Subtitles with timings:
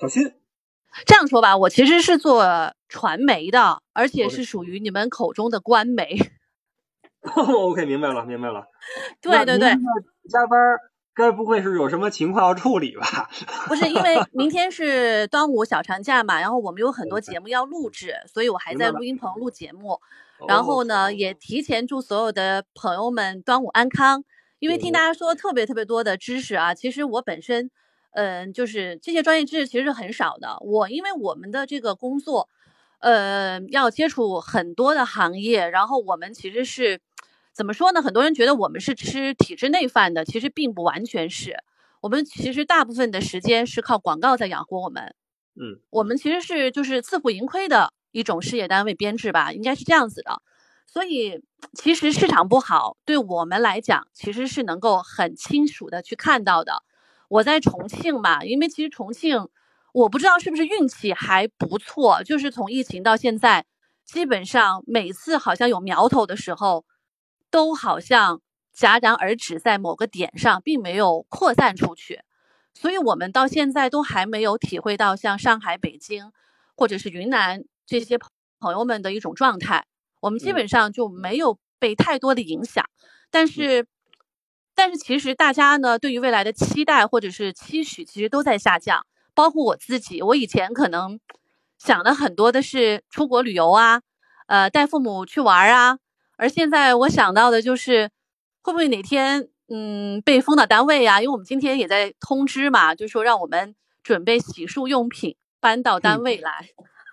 [0.00, 0.32] 小新，
[1.06, 6.16] 这样说吧，我其实是做传媒的，而且是属于你们口中的官媒。
[7.22, 8.66] OK，明白了，明白了。
[9.20, 9.70] 对对对，
[10.30, 10.78] 加班
[11.12, 13.28] 该不会是有什么情况要处理吧？
[13.66, 20.00] 不是，因为明天是端午小长假嘛，然后我们有很多节目要录制，所以我还在录音棚录节目。
[20.46, 24.22] 然后呢，也提前祝所有的朋友们端午安康。
[24.60, 27.70] 因为听大家说特别特别多的知识啊，其实我本身，
[28.12, 30.58] 嗯，就是这些专业知识其实是很少的。
[30.60, 32.48] 我因为我们的这个工作，
[33.00, 37.00] 呃，要接触很多的行业，然后我们其实是
[37.52, 38.02] 怎么说呢？
[38.02, 41.56] 很多人觉得我们是吃体制内饭的，其实并不完全是。
[42.00, 45.14] 我们其实大部分的时间是靠广告在养活我们。
[45.60, 50.40] 嗯，我们其实是就是自负盈亏的一种事业单位编制吧，应该是这样子的。
[50.86, 51.42] 所以
[51.74, 56.84] 其实市场不好，对我们来讲其实是能够很清楚的去看到的。
[57.28, 59.48] 我在重庆嘛，因为其实重庆，
[59.92, 63.66] 我不知道是不是运气还不错，就是从疫情到现在，
[64.04, 66.84] 基本上每次好像有苗头的时候，
[67.50, 68.40] 都好像
[68.74, 72.22] 戛然而止在某个点上，并没有扩散出去。
[72.74, 76.32] 所以我们到现在都还没有体会到像上海、北京
[76.76, 78.16] 或者是云南这些
[78.60, 79.84] 朋友们的一种状态。
[80.20, 82.84] 我们基本上就没有被太多的影响，
[83.30, 83.86] 但是，
[84.78, 89.04] 但是其实大家呢对于未来的期待或者是期许，其实都在下降。
[89.34, 91.18] 包括我自己，我以前可能
[91.78, 94.02] 想的很多的是出国旅游啊，
[94.46, 95.98] 呃，带父母去玩啊，
[96.36, 98.08] 而现在我想到的就是
[98.62, 106.68] 会不会哪天嗯被封到单位呀、因为我们今天也在通知嘛，就说让我们准备洗漱用品搬到单位来。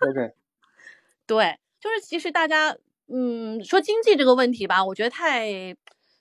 [0.08, 0.34] OK，
[1.26, 2.76] 对，就是其实大家。
[3.08, 5.76] 嗯，说经济这个问题吧，我觉得太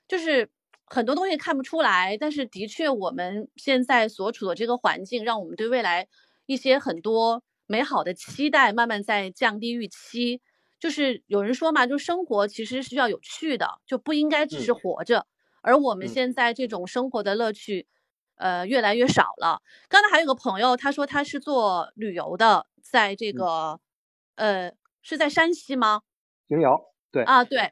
[0.07, 0.47] 就是
[0.85, 6.07] 很多东西看不出来，但是的确我们现在所处的这个环境，让我们对未来
[6.45, 10.41] 一些很多美好的期待慢慢在降低预期。
[10.79, 15.19] 就是有人说嘛，就生活其实是要有趣的，就不应该只是活着。
[15.19, 15.25] 嗯、
[15.61, 17.87] 而我们现在这种生活的乐趣，
[18.35, 19.61] 呃，越来越少了。
[19.89, 23.79] 刚才还有个朋友，他说他是做旅游的，在这个、
[24.35, 26.01] 嗯、呃是在山西吗？
[26.47, 27.71] 平遥，对啊，对，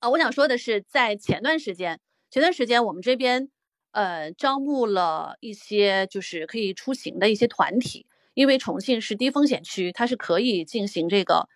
[0.00, 2.00] 啊，我想说的是，在前段时间，
[2.30, 3.48] 前段时间我们这边
[3.92, 11.48] 呃招募了一些就是可以出行的一些团体，因为重庆是低风险区，它是可以进行这个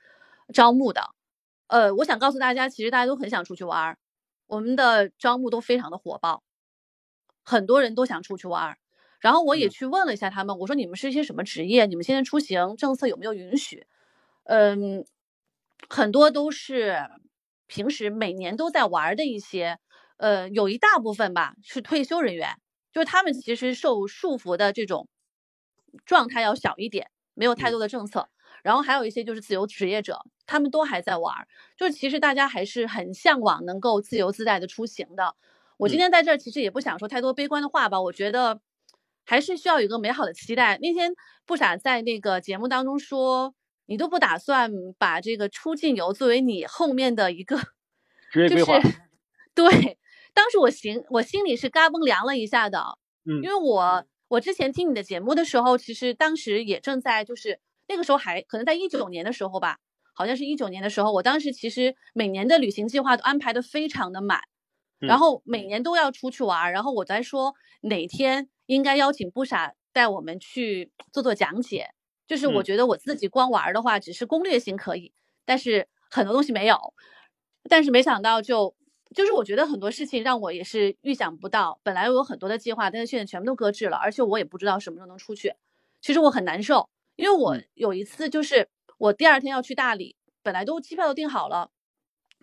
[0.55, 1.11] 招募的。
[1.67, 3.99] 呃，我想告诉大家，其实大家都很想出去玩儿，
[4.47, 6.43] 我们的招募都非常的火爆，
[7.45, 8.79] 很多人都想出去玩儿。
[9.21, 11.87] 然后我也去问了一下他们，我说你们是一些什么职业？
[11.87, 13.87] 你们现在出行政策有没有允许？
[14.45, 15.05] 嗯。
[15.89, 16.99] 很多都是
[17.67, 19.79] 平时每年都在玩的一些，
[20.21, 22.57] 呃，有一大部分吧是退休人员，
[22.93, 25.09] 就是他们其实受束缚的这种
[26.05, 28.29] 状态要小一点，没有太多的政策。
[28.63, 31.35] 然后还有一些就是自由职业者，他们都还在玩，
[31.77, 35.35] 就是其实大家还是很向往能够自由自在的出行的。
[35.79, 38.61] 我今天在这儿其实也不想说太多悲观的话吧，我觉得
[39.25, 40.79] 还是需要有一个美好的期待。
[40.83, 41.13] 那天
[41.47, 43.55] 不傻在那个节目当中说。
[43.87, 47.59] 你都不打算把这个出境游作为你后面的一个
[48.31, 48.79] 职业规划？
[48.79, 48.97] 就是、
[49.53, 49.99] 对，
[50.35, 59.79] 当时我心我心里是嘎嘣凉了一下的，嗯，因为我我之前听你的节目的时候，其实当时也正在就是那个时候还可能在一九年的时候吧，
[60.15, 64.41] 好像是一九年的时候，我当时其实每年的旅行计划都安排的非常的满，
[64.99, 71.91] 然后每年都要出去玩，然后我在说哪天应该邀请不傻带我们去做做讲解。
[72.29, 75.13] 就是我觉得我自己光玩的话，只是攻略性可以，
[75.45, 76.79] 但是很多东西没有。
[77.69, 78.73] 但是没想到就
[79.15, 81.81] 就是我觉得很多事情让我也是预想不到。
[81.83, 85.55] 本来我有很多的计划，但是现在全部都搁置了，而且我也不知道什么时候能出去。
[86.01, 88.69] 其实我很难受，因为我有一次就是
[88.99, 91.71] 我第二天要去大理，本来都机票都订好了，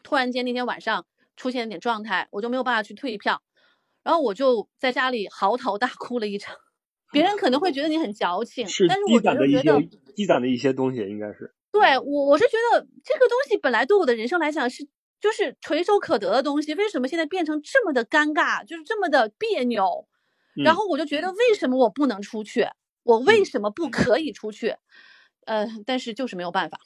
[0.04, 3.42] 突然间那天晚上出现了点状态，我就没有办法去退票，
[4.04, 6.56] 然后我就在家里嚎啕大哭了一场。
[7.12, 11.54] 别人可能会觉得你很矫情，但是我觉得积攒的一些积攒的一些东西应该是。
[11.72, 14.86] 对我，我是觉得这个东西本来对我的人生来讲是
[15.20, 20.08] 就是垂手可得的东西，为什么现在变成这么的尴尬，就是这么的别扭？
[20.56, 22.68] 嗯、然后我就觉得为什么我不能出去？
[23.04, 24.76] 我为什么不可以出去？
[25.46, 26.78] 呃，但是就是没有办法。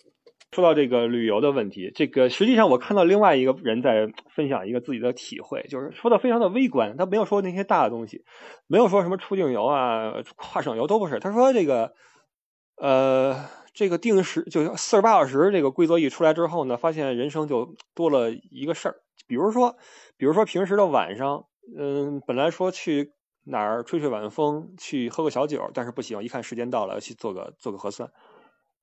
[0.52, 8.26] 说到这个旅游的问题，这个实际上我看到另外一个人在分享一个自己的体会，就是说的非常的微观，他没有说那些大的东西，
[8.68, 11.20] 没有说什么出境游啊、跨省游都不是。
[11.20, 11.94] 他说这个，
[12.76, 18.96] 呃，这个定时就四十八小时这个规则一出来之后呢，发现人生就多了一个事儿，
[19.28, 19.78] 比如说，
[20.18, 21.46] 比如说平时的晚上，
[21.78, 23.14] 嗯，本来说去
[23.46, 28.10] 哪儿吹吹晚风，去喝个小酒，但是不行，一看时间到了，去做个做个核酸。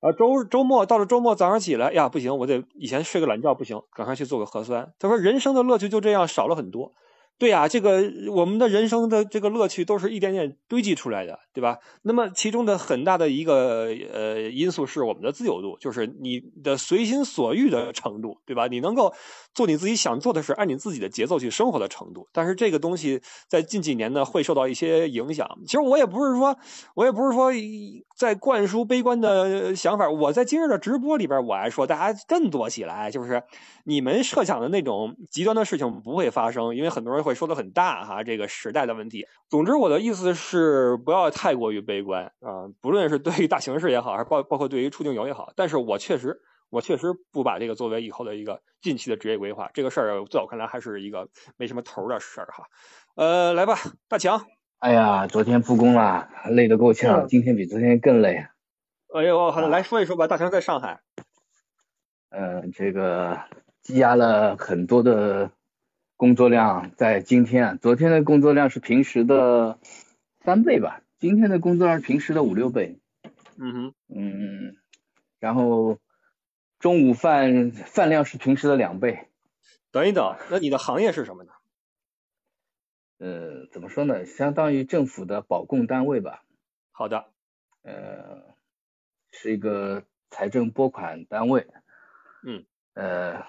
[0.00, 4.92] 啊，周周末到了周末早上起来呀，不行，我得以前睡个懒觉不行，赶快去做个核酸。
[4.98, 6.94] 他说人生的乐趣就这样少了很多。
[7.38, 8.02] 对呀，这个
[8.32, 11.78] 我们的人生的这个乐趣都是一点点堆积出来的，对吧？
[12.02, 18.66] 那么其中的很大的一个呃因素是我们的自由度，就是你的随心所欲的程度，对吧？
[18.66, 19.14] 你能够
[19.54, 22.26] 做你自己想做的事，按你自己的节奏去生活的程度。
[22.32, 25.48] 但是这个东西在近几年呢会受到一些影响。
[25.64, 26.56] 其实我也不是说，
[26.96, 27.52] 我也不是说
[28.16, 30.10] 在灌输悲观的想法。
[30.10, 33.44] 我在今日的直播里边，我还说大家振作起来，就是
[33.84, 37.22] 你们设想的那种极端的事情不会发生，因为很多人。
[37.28, 39.26] 会说的很大哈，这个时代的问题。
[39.50, 45.52] 总之，我的意思是不要太过于悲观啊，不论是对于大形势也好，还是包包括对于出境游也好。
[45.54, 46.40] 但是我确实，
[46.70, 49.70] 我确实不把这个作为以后的一个近期的职业规划。
[49.74, 51.28] 这个事儿在我看来还是一个
[51.58, 52.64] 没什么头的事儿哈。
[53.14, 53.76] 呃，来吧，
[54.08, 54.46] 大强。
[54.78, 58.46] 哎呀，昨天复工了，累得够呛，今天比昨天更累。
[59.14, 60.26] 哎呦，好的，来说一说吧。
[60.26, 61.00] 大强在上海。
[62.30, 63.38] 嗯，这个
[63.82, 65.50] 积压了很多的。
[66.18, 69.78] 工作量在今天，昨天的工作量是平时的
[70.40, 72.98] 三倍吧，今天的工作量是平时的五六倍。
[73.56, 74.76] 嗯哼，嗯，
[75.38, 76.00] 然后
[76.80, 79.28] 中午饭饭量是平时的两倍。
[79.92, 81.52] 等一等，那你的行业是什么呢？
[83.18, 84.26] 呃，怎么说呢？
[84.26, 86.42] 相当于政府的保供单位吧。
[86.90, 87.26] 好的。
[87.82, 88.42] 呃，
[89.30, 91.68] 是一个财政拨款单位。
[92.42, 92.64] 嗯。
[92.94, 93.44] 呃，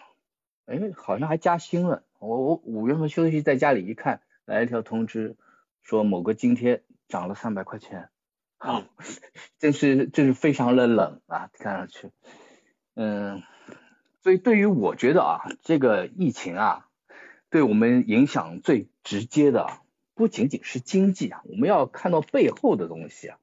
[0.68, 2.04] 哎，好像还加薪了。
[2.19, 5.38] 我我五月份休息在家里一看，来一条通知，
[5.81, 8.10] 说某个津贴涨了三百块钱，
[8.57, 8.86] 啊，
[9.57, 12.12] 真是真是非常的冷啊，看上去，
[12.95, 13.42] 嗯，
[14.21, 16.88] 所以对于我觉得啊，这个疫情啊，
[17.50, 19.80] 对我们影响最直接的
[20.13, 23.38] 不仅仅是经济啊，我们要看到背后的东西啊，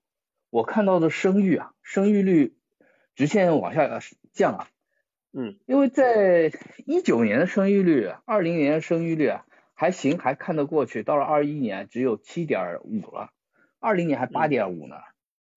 [0.51, 2.55] 我看到的生育啊，生育率
[3.15, 4.01] 直线往下
[4.35, 4.69] 降啊。
[5.39, 6.51] 嗯，因为在
[6.87, 9.35] 一九年的生育率，二零年的生育率
[9.75, 11.03] 还行，还看得过去。
[11.03, 13.29] 到了二一年只有七点五了，
[13.79, 14.97] 二零年还八点五呢。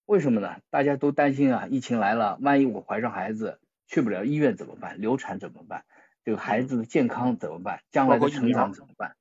[0.06, 0.58] 为什么呢？
[0.70, 5.00] 大家都担心啊，疫情来了，万一我怀上孩子去不了医院怎么办？
[5.00, 5.86] 流产怎么办？
[6.26, 7.80] 这个孩子的健康怎么办？
[7.90, 9.16] 将来的成长怎么办？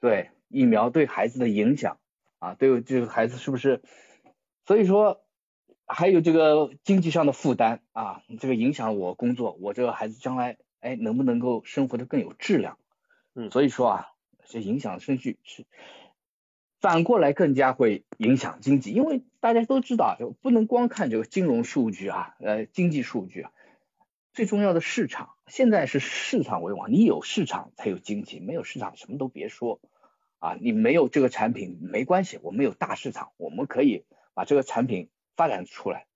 [0.00, 1.98] 对疫苗对孩子的影响
[2.38, 3.82] 啊，对这个孩子是不是？
[4.64, 5.22] 所以说。
[5.90, 12.78] 还有这个经济上的负担啊，这个影响我工作，我这个孩子将来哎能不能够生活的更有质量？
[13.34, 14.06] 嗯，所以说啊，
[14.44, 15.64] 这影响生育是
[16.78, 23.52] 反过来更加会影响经济，因为大家都知道，就不能光看这个金融数据啊，呃，经济数据啊，
[24.34, 29.80] 最重要的市场，现在是市场为王，你有市场才有经济，没有市场什么都别说
[30.38, 34.04] 啊，你没有这个产品没关系，我们有大市场，我们可以
[34.34, 35.08] 把这个产品。
[35.38, 36.06] 发展出来，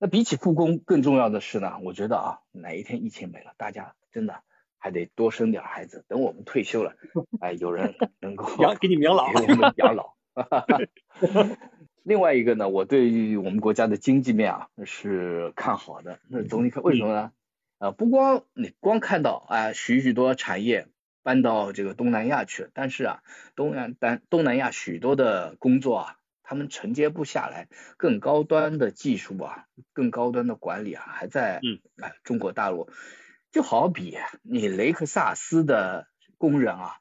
[0.00, 4.42] 那比起复工更重要的是呢，我觉得啊，哪一天疫情没了，大家真的
[4.78, 6.96] 还得多生点孩子，等我们退休了，
[7.40, 10.16] 哎，有人能够 养给你们养老，给我们养老。
[12.02, 16.18] 另外一个呢，我对于我们国家的经济面啊是看好的。
[16.28, 17.32] 那总体看，为什么呢？
[17.78, 20.88] 啊，不光你光看到啊，许许多产业
[21.22, 23.22] 搬到这个东南亚去，但是啊，
[23.54, 26.16] 东南单东南亚许多的工作啊。
[26.48, 27.68] 他们承接不下来，
[27.98, 32.90] 更高端的技术啊，更高端的管理啊，还在嗯哎中国大陆，
[33.52, 36.08] 就好比你雷克萨斯的
[36.38, 36.96] 工人啊，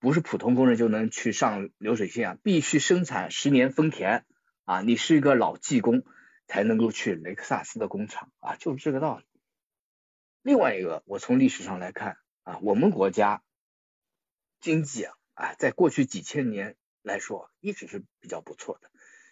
[0.00, 4.24] 不是普通工人就能去上流水线啊，必须生产十年丰田
[4.64, 6.02] 啊，你是一个老技工
[6.48, 9.24] 才能够去雷克萨斯的工厂啊，就是这个道理。
[10.42, 13.40] 另外一个，我从历史上来看啊，我们国家
[14.60, 16.74] 经济啊，啊，在过去几千年。
[17.02, 18.90] 来说一直是比较不错的，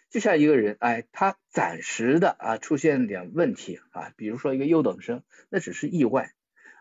[0.09, 6.33] 就像一个人，哎，他暂时的啊出现点问题啊，比如说一个优等生，那只是意外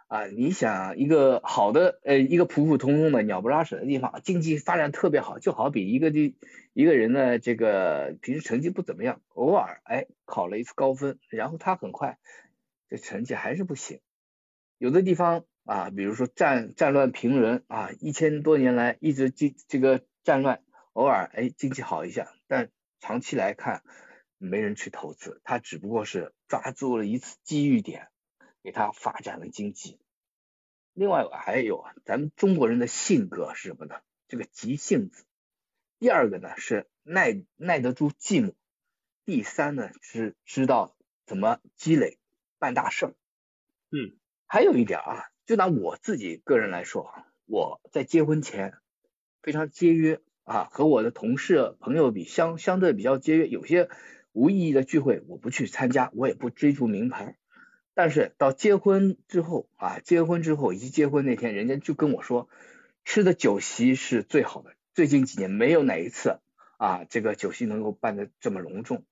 [0.06, 0.26] 啊。
[0.26, 6.34] 你想一个好的呃一个普普通通的鸟不拉屎的地方，经济发展特别好，就好比一个的
[6.72, 12.18] 一个人呢，这个平时成绩不怎么样，偶尔哎考了一次高分，然后他很快
[12.88, 14.00] 这成绩还是不行。
[14.78, 20.62] 有的地方啊，比如说战战乱平人啊，一千多年来一直这这个战乱。
[20.98, 23.84] 偶尔哎，经济好一下，但长期来看，
[24.36, 28.08] 没人去投资，他只不过是抓住了一次机遇点，
[28.64, 30.00] 给他发展了经济。
[30.94, 34.00] 另外还有啊，咱们中国人的性格是什么呢？
[34.26, 35.24] 这个急性子。
[36.00, 38.54] 第二个呢是耐耐得住寂寞。
[39.24, 42.18] 第三呢是知道怎么积累
[42.58, 43.14] 办大事。
[43.92, 47.14] 嗯，还有一点啊，就拿我自己个人来说，
[47.46, 48.74] 我在结婚前
[49.42, 50.20] 非常节约。
[50.48, 53.90] 啊，和我的同事朋友比相相对比较节约，有些
[54.32, 57.36] 无意义的聚会我不去参加，我也不追逐名牌。
[57.92, 62.48] 但是到结婚之后啊，结婚之后以及结婚那天，人家就跟我说，
[63.04, 64.70] 吃的酒席是最好的。
[64.94, 66.38] 最近几年没有哪一次
[66.78, 69.04] 啊，这个酒席能够办的这么隆重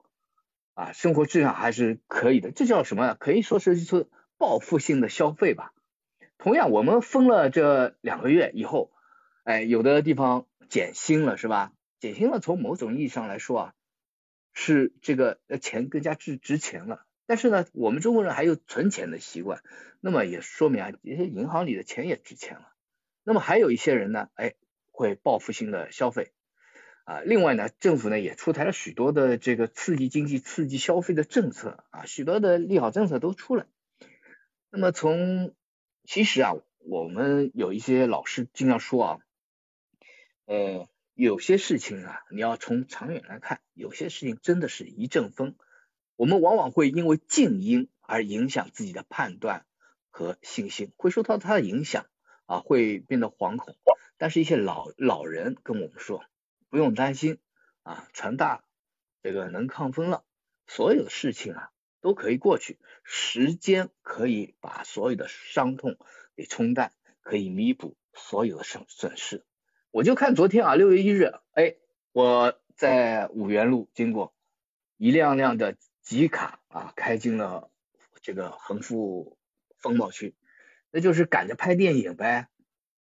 [0.73, 2.51] 啊，生活质量还是可以的。
[2.51, 3.15] 这叫什么？
[3.21, 5.75] 可以说是一次报复性的消费吧。
[6.39, 8.91] 同样，我们封了这两个月以后，
[9.45, 11.73] 哎，有的地方减薪了，是吧？
[11.99, 13.75] 减薪了，从某种意义上来说啊，
[14.53, 17.05] 是这个钱更加值值钱了。
[17.27, 19.63] 但是呢，我们中国人还有存钱的习惯，
[20.01, 22.73] 那么也说明啊，这些银行里的钱也值钱了。
[23.25, 24.55] 那么还有一些人呢，哎，
[24.93, 26.31] 会报复性的消费
[27.05, 27.21] 啊。
[27.23, 33.67] 另外呢，政府呢也出台了许多的这个刺激经济、刺激消费的政策啊，许多的利好政策都出来。
[34.71, 35.55] 那么从
[36.05, 39.19] 其实啊，我们有一些老师经常说啊，
[40.47, 45.57] 呃，有些事情啊，你要从长远来看，有些事情真的是一阵风。
[46.15, 49.67] 我们往往会因为静音而影响自己的判断
[50.09, 52.07] 和信心，会受到它的影响
[52.47, 53.77] 啊，会变得惶恐。
[54.19, 56.25] 但是，一些老老人跟我们说，
[56.71, 57.39] 不用担心
[57.83, 58.65] 啊，船大
[59.23, 60.25] 这个能抗风浪，
[60.69, 65.99] 所有的事情啊都可以过去，时间可以把所有的伤痛
[66.37, 69.45] 给冲淡，可以弥补所有的损损失。
[69.97, 71.77] 我就看昨天啊，六月一日，哎，
[72.13, 74.35] 我在五原路经过，
[74.99, 75.75] 一辆辆的。
[76.03, 77.69] 吉卡啊，开进了
[78.23, 79.37] 这个横幅
[79.79, 80.37] 风暴区，
[80.93, 82.47] 那就是赶着拍电影呗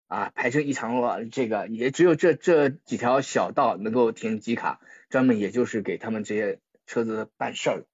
[0.09, 4.81] 啊，排成一长路，这个也只有这这几条小道能够停吉卡，
[5.11, 7.85] 专门也就是给他们这些车子办事儿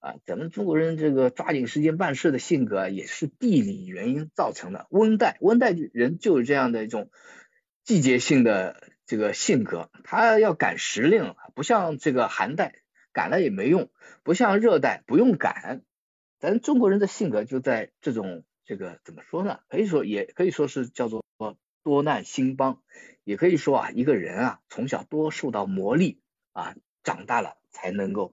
[0.00, 0.14] 啊。
[0.26, 4.88] 咱们中国人这个抓紧时间办事的性格，也是地理原因造成的。
[4.90, 7.10] 温带温带人就是这样的一种
[7.84, 12.80] 季节性的这个性格，他要赶时令，不像这个寒带。
[13.14, 13.90] 赶了也没用，
[14.22, 15.82] 不像热带不用赶，
[16.38, 19.60] 咱中国人的性格就在这种这个怎么说呢？
[19.68, 21.22] 可以说也可以说是叫做
[21.82, 22.82] 多难兴邦，
[23.22, 26.20] 也可以说啊一个人啊从小多受到磨砺
[26.52, 26.74] 啊，
[27.04, 28.32] 长大了才能够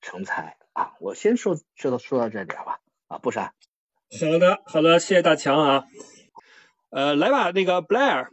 [0.00, 0.94] 成才啊。
[0.98, 3.54] 我先说说到说到这里好吧啊，不傻。
[4.20, 5.84] 好的好的，谢谢大强啊。
[6.90, 8.30] 呃，来吧，那个 Blair。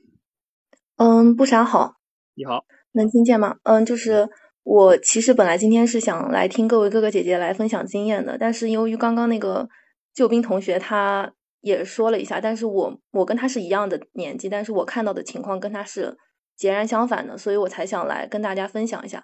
[0.97, 1.95] 嗯，不傻好。
[2.35, 2.65] 你好。
[2.91, 3.57] 能听见吗？
[3.63, 4.29] 嗯，就是。
[4.67, 9.69] 我其实本来今天是想来听各位哥哥姐姐来分享经验的，但是由于刚刚那个
[10.11, 16.17] 救兵同学他也说了一下，但是我我跟他是一样的年纪，但是我看到的情况跟他是
[16.57, 19.23] 截然相反的，所以我才想来跟大家分享一下，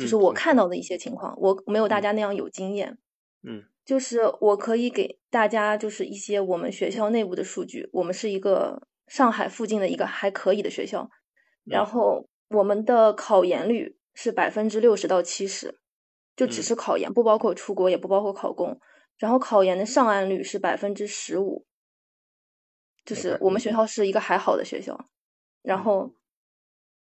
[0.00, 2.96] 就是我看到的一些情况，我没有大家那样有经验，
[3.46, 11.10] 嗯，就是我可以给大家就是一些我们学校内部的数据，我们是一个上海附近的一个还可以的学校，
[11.64, 13.96] 然后我们的考研率。
[14.20, 15.78] 是百分之六十到七十，
[16.34, 18.80] 就只是考研，不包括出国，也不包括考公。
[19.16, 21.64] 然后考研的上岸率是百分之十五，
[23.04, 25.06] 就是我们学校是一个还好的学校。
[25.62, 26.14] 然后，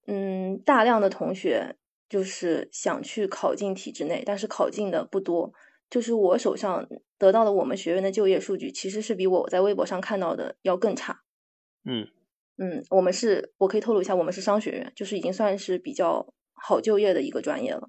[0.06, 1.76] 嗯，大量的同学
[2.08, 5.52] 就是想去考进体制内，但是考进的不多。
[5.90, 6.88] 就是我手上
[7.18, 11.24] 得到的我们学院的就业数据，其实是比我在微博上看到的要更差。
[11.88, 12.08] 嗯
[12.58, 16.34] 嗯，我们是，我可以透露一下，我们是商学院，就是已经算是比较。
[16.60, 17.88] 好就业的一个专业了，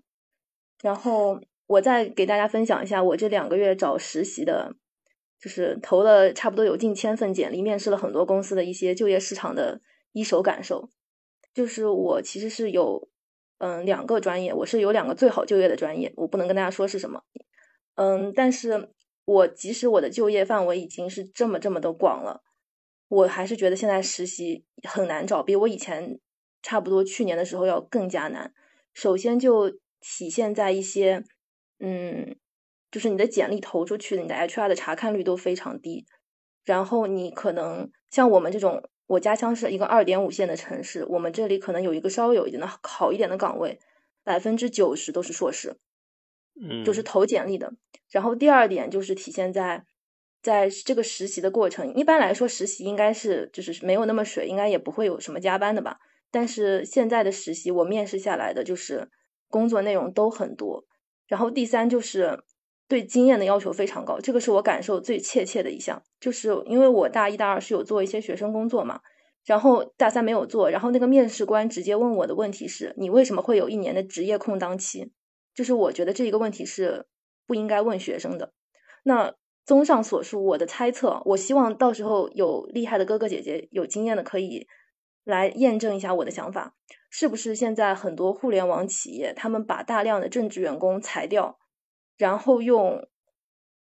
[0.82, 4.76] 然后我再给大家分享一下我这两个月找实习的，
[5.40, 9.80] 就是投了差不多有近千份简历，面试了很多公司的一些就业市场的
[10.12, 10.90] 一手感受。
[11.54, 13.08] 就是我其实是有
[13.56, 17.22] 嗯两个专业，我是有两个最好就业的专业，我不能跟大家说是什么，
[17.94, 18.90] 嗯，但是
[19.24, 22.42] 我即使我的就业范围已经是这么这么的广了，
[23.08, 26.20] 我还是觉得现在实习很难找，比我以前。
[26.60, 28.52] 差不多去年的时候要更加难。
[28.92, 31.22] 首先就体现在一些，
[31.78, 32.36] 嗯，
[32.90, 36.04] 就是你的简历投出去，你的 HR 的查看率都非常低。
[36.64, 43.78] 然后你可能像我们这种，我家乡是一个二点五线的城市，我们这里可能有一个稍微有一点的好一点的岗位，
[44.24, 45.76] 百分之九十都是硕士，
[46.60, 47.72] 嗯，就是投简历的。
[48.10, 49.84] 然后第二点就是体现在，
[50.42, 55.98] 在这个实习的过程，一般来说实习应该是就是没有那么水，应该也不会有什么加班的吧。
[56.30, 59.08] 但是现在的实习，我面试下来的就是
[59.48, 60.84] 工作内容都很多。
[61.26, 62.42] 然后第三就是
[62.86, 66.02] 对经验的要求非常高，这个是我感受最切切的一项。
[66.20, 69.00] 就是因为我大一、大二是有做一些学生工作嘛，
[69.44, 70.70] 然后大三没有做。
[70.70, 75.12] 然后那个面试官直接问我的问题是：你为什么会有一年的职业空档期？
[75.54, 77.06] 就是我觉得这一个问题是
[77.46, 78.52] 不应该问学生的。
[79.02, 79.34] 那
[79.68, 84.66] 综上所述，我的猜测，我希望到时候有厉害的哥哥姐姐、有经验的可以。
[85.24, 86.74] 来验证一下我的想法，
[87.10, 91.58] 是不是现在很多互联网企业他们把大量的正职员工裁掉，
[92.16, 93.06] 然后用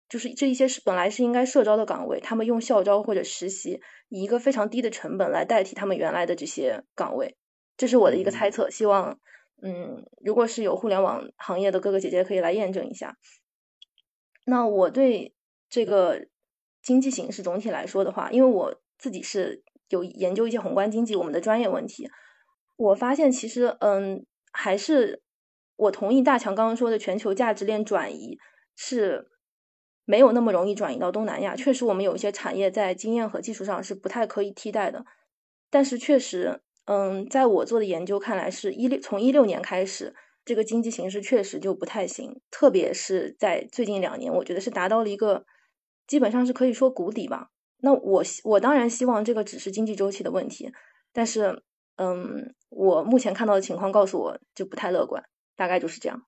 [0.10, 3.79] 就是这一些是本来是应该社招的岗位，他们用校招或者实习，
[4.10, 7.38] 以一个非常低的成本来代替他们原来的这些岗位，
[7.77, 9.19] 这是我的一个猜测，希望
[9.62, 13.15] 嗯，如果是有互联网行业的哥哥姐姐可以来验证一下。
[14.43, 15.36] 那我对
[15.69, 16.27] 这个
[16.81, 22.09] 经济形势总体来说的话，因为我自己是有研究一些宏观经济，我们的专业问题，
[22.77, 25.21] 我发现其实嗯，还是
[25.75, 28.38] 我同意大强刚刚说的全球价值链转移
[28.75, 29.27] 是
[30.05, 31.55] 没有那么容易转移到东南亚。
[31.55, 35.05] 确实，我们有一些产业在经验和技术上是不太可以替代的，
[35.69, 40.15] 但是确实，嗯，在我做的研究看来，是一六从一六年开始。
[40.45, 45.45] 这个经济形势确实就不太行，特别是在最近两年，我觉得是达到了一个
[46.08, 47.50] 基本上是可以说谷底吧。
[47.82, 50.72] 那我我当然希望这个只是经济周期的问题，
[51.14, 51.62] 但是
[51.98, 55.24] 嗯，我目前看到的情况告诉我就不太乐观，
[55.56, 56.24] 大概就是这样。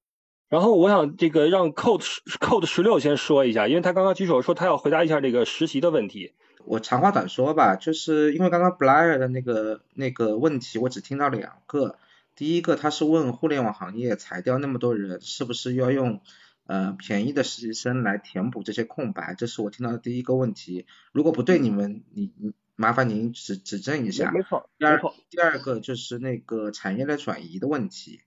[0.49, 2.03] 然后我想这个让 Code
[2.39, 6.33] Code 十六先说一下，因为他刚刚举手说他要回答一下这个实习的问题。
[6.65, 11.97] 我长话短说吧，就是因为刚刚 Blair 的那个那个问题，我只听到两个。
[12.35, 16.21] 第一个，他是问互联网行业裁掉那么多人，是不是要用
[16.69, 19.33] 呃便宜的实习生来填补这些空白？
[19.33, 20.85] 这是我听到的第一个问题。
[21.11, 24.31] 如果不对，你们你你麻烦您指指正一下。
[24.31, 28.21] 没错，第二第二个就是那个产业的转移的问题，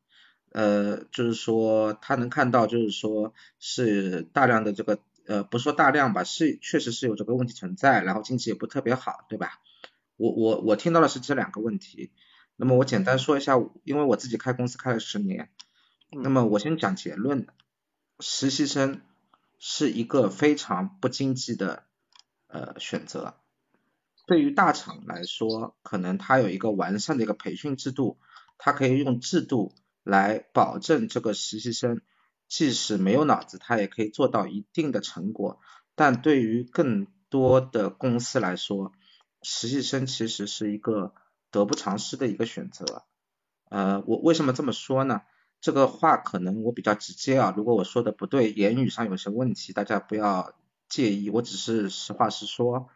[0.51, 9.61] 呃，就是说他能看到，就是说是大量的这个呃，不说大量吧，是确实是有这个问题存在，然后经济也不特别好，对吧？
[10.17, 12.11] 我我我听到的是这两个问题。
[12.57, 15.49] 那么我简单说一下，因为我自己开公司开了十年，
[16.11, 17.47] 那么我先讲结论，
[18.23, 19.03] 实习生
[19.59, 21.85] 是一个非常不经济的
[22.47, 23.35] 呃选择。
[24.27, 28.19] 对于大厂来说，可能它有一个完善的一个培训制度，
[28.57, 32.01] 它可以用制度来保证这个实习生
[32.49, 35.61] 即使没有脑子，他也可以做到一定的成果。
[35.95, 38.93] 但对于更多的公司来说，
[39.43, 41.13] 实习生其实是一个。
[41.53, 43.05] 得不偿失的一个选择，
[43.69, 45.21] 呃，我为什么这么说呢？
[45.63, 50.55] 这个话可能我比较直接啊，如果我说的不对，言语上有些问题，大家不要
[50.89, 52.89] 介意，我只是实话实说。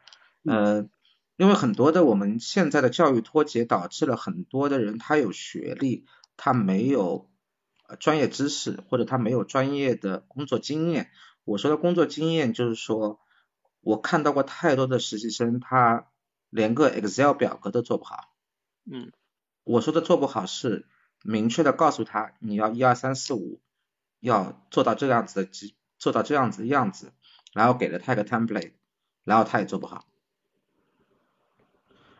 [0.42, 0.88] 呃，
[1.36, 7.30] 因为很多的我们现在的教育脱节，导致了很多的人他有学历，他没有
[8.00, 11.10] 专业知识，或者他没有专业的工作经验。
[11.44, 13.20] 我说的工作经验就是说，
[13.80, 16.08] 我看到过太多的实习生，他
[16.50, 18.34] 连个 Excel 表格都做不好。
[18.90, 19.12] 嗯，
[19.62, 20.88] 我说的做不好是
[21.26, 23.60] 明确的告诉他你要一二三四五，
[24.20, 27.12] 要做到这样子的，做到这样子的样子，
[27.52, 28.72] 然后给了他一个 template，
[29.24, 30.06] 然后他也做不好。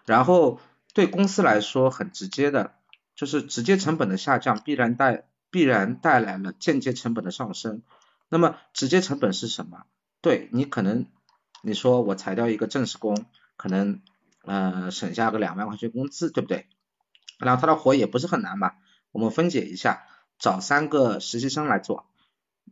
[0.05, 0.61] 然后
[0.93, 2.75] 对公司来说很直接的，
[3.15, 7.83] 就是直接成本的下降必然带必然带来了间接成本的上升。
[8.29, 9.85] 那么直接成本是什么？
[10.21, 11.07] 对你可能
[11.63, 14.03] 你说我裁掉一个正式工，可能。
[14.49, 16.69] 呃，省下个两万块钱工资，对不对？
[17.41, 18.75] 然后他的活也不是很难嘛，
[19.17, 20.07] 我们分解一下，
[20.39, 22.05] 找三个实习生来做。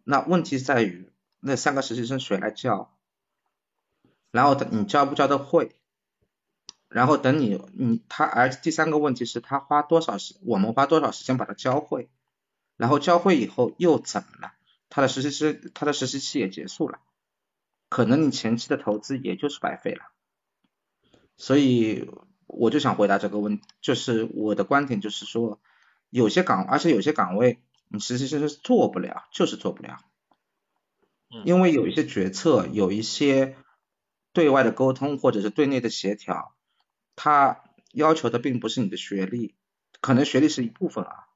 [0.05, 2.95] 那问题在于那三个实习生谁来教？
[4.31, 5.75] 然后你教不教得会？
[6.91, 12.11] 然后等你你他，而第三个问题是他花多少时，我们花多少时间把他教会？
[12.77, 14.53] 然后教会以后又怎么了？
[14.91, 17.01] 他的实习生他的实习期也结束了，
[17.89, 20.11] 可能你前期的投资也就是白费了。
[21.39, 22.11] 所以
[22.47, 25.59] 我就想回答这个问，就是我的观点就是说，
[26.15, 29.99] 有些岗，而且有些岗位你实习生是做不了，就是做不了，
[31.45, 33.57] 因为有一些决策，有一些
[34.33, 36.55] 对外的沟通或者是对内的协调，
[37.17, 39.57] 它要求的并不是你的学历，
[40.01, 41.27] 可能学历是一部分啊，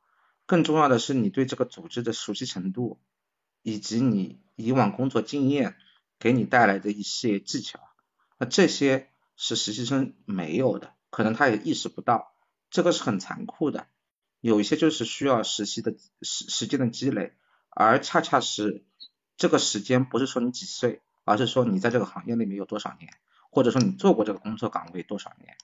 [0.46, 3.00] 更重要的是你对这个组织的熟悉程度，
[3.62, 5.74] 以及你以往工作经验
[6.20, 7.80] 给你带来的一些技巧，
[8.38, 9.08] 那这些。
[9.40, 12.34] 是实习生没有的，可能他也意识不到，
[12.70, 13.86] 这个是很残酷的。
[14.40, 17.32] 有一些就是需要实习的时时间的积累，
[17.70, 18.84] 而恰恰是
[19.36, 23.12] 这个时间不是说你几岁，而是说你在这个行业里面有多少年，
[23.50, 25.56] 或者说你做过这个工作岗位多少年。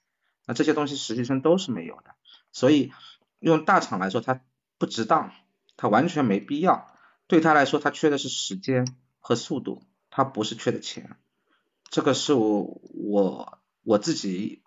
[0.47, 2.15] 那这些东西实习生都是没有的，
[2.53, 2.93] 所以
[3.39, 4.41] 用大厂来说，他
[4.79, 5.33] 不值当，
[5.77, 6.95] 他完全没必要。
[7.27, 8.87] 对他来说，他缺的是时间
[9.21, 11.17] 和速度，他不是缺的钱。
[11.91, 13.59] 这个是我我。
[13.87, 14.63] 我自己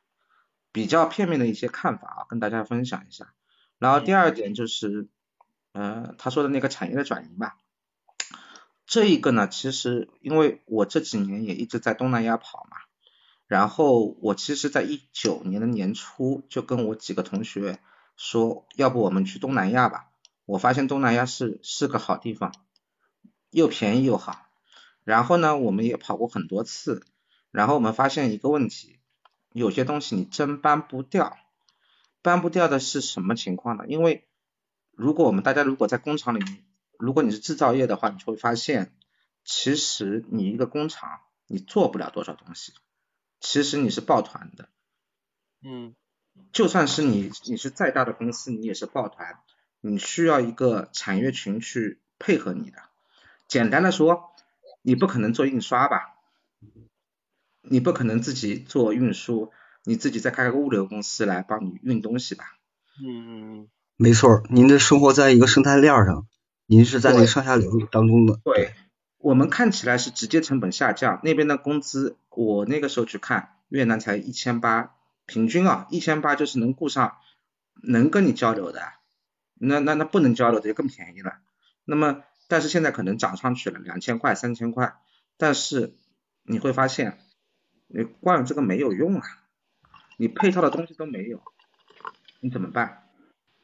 [0.71, 3.33] 比较片面的一些看法啊，跟大家分享一下。
[3.79, 5.07] 然后第二点就是，
[5.71, 7.57] 呃，他说的那个产业的转移吧，
[8.85, 12.77] 这一个呢，其实因为我这几年也一直在东南亚跑嘛，
[13.47, 17.79] 然后我其实在一九年的年初就跟我几个同学
[18.15, 20.09] 说，要不我们去东南亚吧？
[20.45, 22.53] 我发现东南亚是是个好地方，
[23.51, 24.47] 又便宜又好。
[25.03, 27.05] 然后呢，我们也跑过很多次，
[27.51, 28.99] 然后我们发现一个问题，
[29.53, 31.37] 有些东西你真搬不掉。
[32.27, 33.85] 搬不掉的是什么情况呢？
[33.87, 34.27] 因为
[34.91, 36.65] 如果我们大家如果在工厂里面，
[36.99, 38.91] 如果你是制造业的话，你就会发现，
[39.45, 42.73] 其实你一个工厂你做不了多少东西，
[43.39, 44.67] 其实你是抱团的。
[45.63, 45.95] 嗯，
[46.51, 49.39] 就算是你你是再大的公司，你也是抱团，
[49.79, 52.77] 你需要一个产业群去配合你的。
[53.47, 54.35] 简单的说，
[54.81, 56.13] 你不可能做印刷吧？
[57.61, 59.53] 你不可能自己做运输。
[59.87, 62.43] 你自己再开个物流公司来帮你运东西吧。
[63.01, 66.27] 嗯没错，您的生活在一个生态链上，
[66.65, 68.41] 您是在那个上下游当中的。
[68.43, 68.73] 对，
[69.17, 74.91] 我们看起来是直接成本下降，那边的工资，我那个时候去看，越南才一千八，
[75.25, 77.13] 平均啊，一千八就是能顾上，
[77.81, 78.81] 能跟你交流的，
[79.53, 81.35] 那那那不能交流的就更便宜了。
[81.85, 84.95] 那么，但是现在可能涨上去了，两千块、三千块，
[85.37, 85.95] 但是
[86.43, 87.17] 你会发现，
[87.87, 89.23] 你光有这个没有用啊。
[90.17, 91.41] 你配套的东西都没有，
[92.41, 93.03] 你怎么办？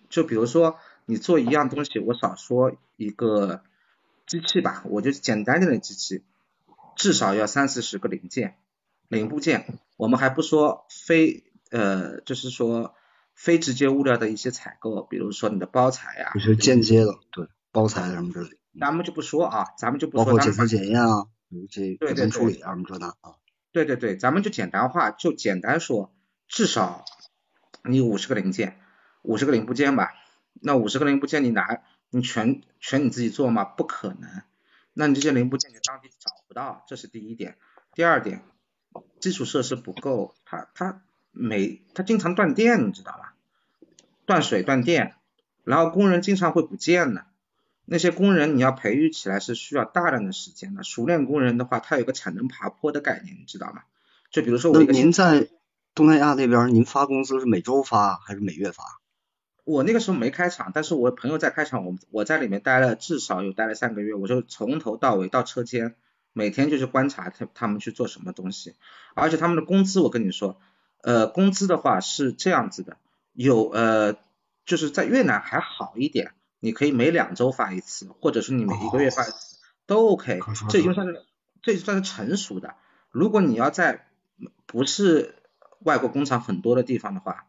[0.09, 3.63] 就比如说你做一样东西，我少说一个
[4.27, 6.23] 机器吧，我就简单点的机器，
[6.95, 8.55] 至少要三四十个零件、
[9.07, 9.79] 零部件。
[9.97, 12.93] 我们还不说非呃，就是说
[13.33, 18.49] 非直接物料的一些采购，比如说你的包材呀，就是间接的，对，包材什么之类。
[18.79, 20.25] 咱们就不说啊，咱们就不说。
[20.25, 21.25] 包括检测检验啊，
[21.71, 23.33] 这对对处理啊什么这那啊。
[23.71, 26.12] 对对对，咱们就简单化，就简单说。
[26.47, 27.05] 至少
[27.83, 28.79] 你五十个零件，
[29.21, 30.13] 五十个零部件吧。
[30.61, 33.63] 那五十个零部件你拿，你全全你自己做吗？
[33.63, 34.43] 不可能。
[34.93, 37.57] 那你这些零部件你当地找不到，这是第一点。
[37.95, 38.43] 第二点，
[39.19, 41.01] 基础设施不够，它它
[41.31, 43.33] 每它经常断电，你知道吧？
[44.25, 45.15] 断水断电，
[45.63, 47.25] 然后工人经常会不见的。
[47.85, 50.83] 那些工人你要培育起来是需要大量的时间的。
[50.83, 53.81] 熟练工人的话，他有个产能爬坡的概念，你知道吗？
[54.29, 54.93] 就比如说我一个。
[54.93, 55.49] 您在。
[55.95, 58.83] 东南亚那边，您发工资是每周发还是每月发？
[59.63, 65.95] 我那个时候没开厂，但是我朋友在开厂，我我在里面待了至少有待了三个月，我就从头到尾到车间，
[66.33, 68.75] 每天就是观察他他们去做什么东西，
[69.13, 70.59] 而且他们的工资，我跟你说，
[71.01, 72.97] 呃，工资的话是这样子的，
[73.33, 74.15] 有呃，
[74.65, 81.23] 就是在越南还好一点，你可以每两周发一次，或者是你每一个月发一次都 OK，这已经算是
[81.61, 82.75] 这算是成熟的。
[83.11, 84.07] 如果你要在
[84.65, 85.35] 不是
[85.83, 87.45] 外国工厂很多的地方的话，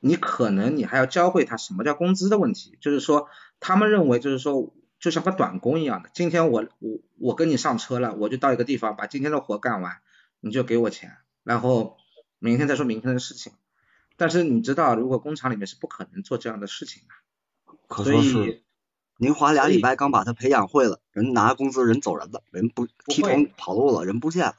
[0.00, 3.28] 你可能你还要教会他什么叫工资的问题，就是说
[3.60, 9.98] 他们认为就是说就像个短工一样的，今天我我我跟你上车了，我就到一个地方把今天的活干完，
[10.40, 11.96] 你就给我钱，然后
[12.38, 13.52] 明天再说明天的事情。
[14.16, 18.64] 但是你知道，如果工厂里面是不可能做这样的事情的，所以
[19.16, 24.56] 您花俩礼拜刚把他培养会了，人拿工资人走人了，人不剃头跑路了，人不见了。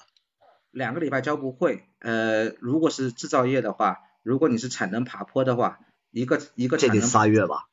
[0.71, 5.79] 两个礼拜教不会，呃，如果是制造业的话，如果你是产能爬坡的话，
[6.11, 7.67] 一个一个产能仨月吧？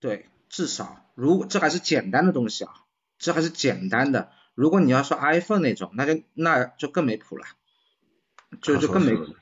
[0.00, 2.72] 对，至少，如果这还是简单的东西啊，
[3.18, 4.30] 这还是简单的。
[4.54, 7.46] 如果你要说 iPhone 那种，那就那就更没谱了，
[8.60, 9.34] 就就更没谱，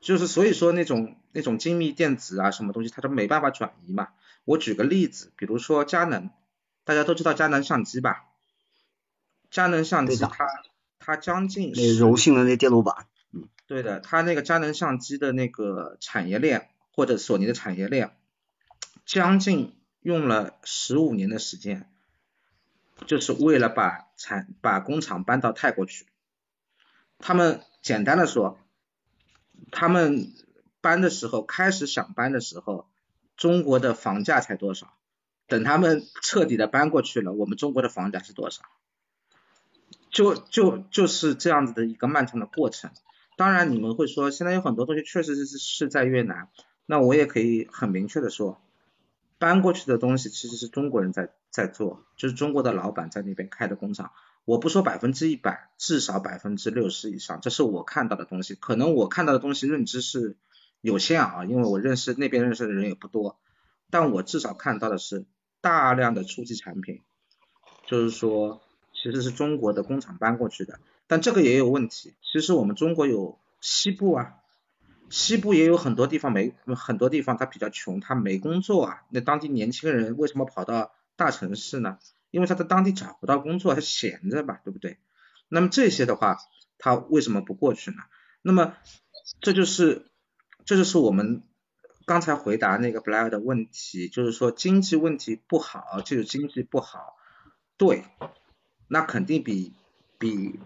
[0.00, 4.08] 就是所以说那种那种精密电子啊什么东西，它都没办法转移嘛。
[4.44, 6.30] 我举个例子，比如说佳能，
[6.84, 8.24] 大家都知道佳能相机吧？
[9.50, 10.46] 佳能相机它。
[11.06, 13.06] 它将近那柔性的那电路板，嗯，
[13.66, 18.14] 对的，它那个佳能相机的那个产业链或者索尼的产业链，
[19.06, 21.88] 将近用了十五年的时间，
[23.06, 26.06] 就是为了把产把工厂搬到泰国去。
[27.18, 28.58] 他们简单的说，
[29.70, 30.34] 他们
[30.82, 32.86] 搬的时候开始想搬的时候，
[33.36, 34.92] 中国的房价才多少？
[35.46, 38.62] 等他们彻底的搬过去了，我们中国的房价是多少？
[40.10, 42.90] 就就就是这样子的一个漫长的过程。
[43.36, 46.48] 当然，你们会说现在有很多东西确实是是在越南，
[46.86, 48.60] 那我也可以很明确的说，
[49.38, 54.12] 搬过去的东西其实是中国人在在做，就是中国的老板在那边开的工厂。
[54.44, 58.54] 我不说百分之一百，至少百分之六十以上，这是我看到的东西。
[58.54, 60.36] 可能我看到的东西认知是
[60.80, 63.38] 有限啊，因为我认识那边认识的人也不多，
[63.90, 65.24] 但我至少看到的是
[65.60, 67.02] 大量的初级产品，
[67.86, 68.60] 就是说。
[68.96, 72.14] 其实是中国的工厂搬过去的，但这个也有问题。
[72.22, 74.34] 其实我们中国有西部啊，
[75.10, 79.02] 西部也有很多地方没很多地方他比较穷，他没工作啊。
[79.10, 81.98] 那当地年轻人为什么跑到大城市呢？
[82.30, 84.98] 因为他在当地找不到工作，他闲着吧，对不对？
[85.48, 86.38] 那么这些的话，
[86.78, 87.98] 他为什么不过去呢？
[88.42, 88.74] 那么
[89.40, 90.10] 这就是
[90.64, 91.44] 这就是我们
[92.06, 97.14] 刚才回答那个 Blair 的问题，就是说经济问题不好，就是经济不好，
[97.76, 98.04] 对，
[98.88, 99.72] 那肯定比
[100.18, 100.58] 比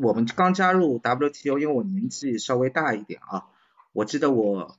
[0.00, 3.46] 我们刚加入 WTO，因为我年纪稍微大一点啊，
[3.92, 4.76] 我记得我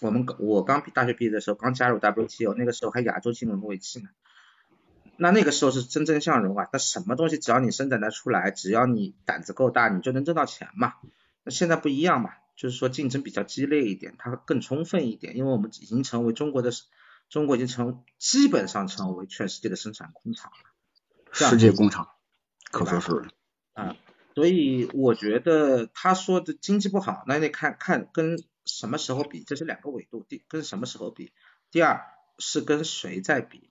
[0.00, 4.08] 我们我刚大学毕业的时候刚加入 WTO，那个时候还亚洲金融危机呢。
[5.18, 10.92] 那那个时候是蒸蒸向荣啊，那什么东西只要你生产得出来，只要你胆子够大，你就能挣到钱嘛。
[11.42, 16.70] 那现在不一样嘛，就是说竞争比较激烈一点，它更充分一点，因为我们已经成为中国的，
[17.30, 20.70] 中国已经成基本上成为全世界的生产工厂了，
[21.32, 22.08] 世界工厂，
[22.70, 23.30] 可说是。
[23.72, 23.96] 啊，
[24.36, 30.26] 所以我觉得他说的经济不好，那得看看跟什么时候比，这是两个维度。
[30.28, 31.32] 第跟什么时候比，
[31.70, 32.02] 第二
[32.38, 33.70] 是跟谁在比。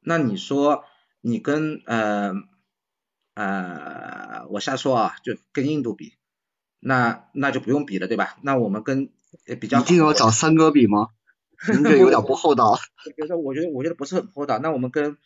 [0.00, 0.84] 那你说
[1.20, 2.34] 你跟呃
[3.34, 6.14] 呃，我瞎说啊，就跟印度比，
[6.80, 8.36] 那那就不用比了，对吧？
[8.42, 9.10] 那我们跟
[9.46, 11.10] 呃比较一定要找三哥比吗？
[11.72, 12.72] 您这有点不厚道。
[13.06, 14.58] 我觉得，我觉得，我觉得不是很厚道。
[14.58, 15.16] 那我们跟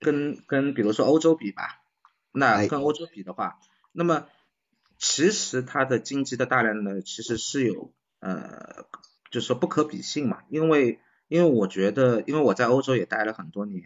[0.00, 1.82] 跟跟，比如说欧洲比吧，
[2.32, 3.58] 那哎跟欧洲比的话，
[3.96, 4.26] 那么
[4.98, 8.84] 其实它的经济的大量呢其实是有呃，
[9.30, 10.42] 就是说不可比性嘛。
[10.50, 13.84] 因为因为我觉得，因为我在欧洲也待了很多年，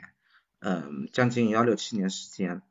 [0.59, 2.63] 嗯、将近幺六七年时间。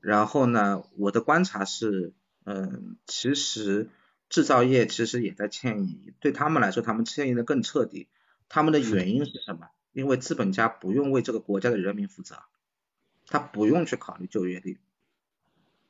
[0.00, 2.12] 然后呢，我的观察是，
[2.44, 3.88] 嗯、其实
[4.28, 8.08] 制造业其实也在迁移，对他们来说，他们迁移的更彻底。
[8.50, 9.68] 他们的原因是什么？
[9.92, 12.42] 因为资本家不用为这个国家的人民负责，
[13.26, 14.78] 他不用去考虑就业率，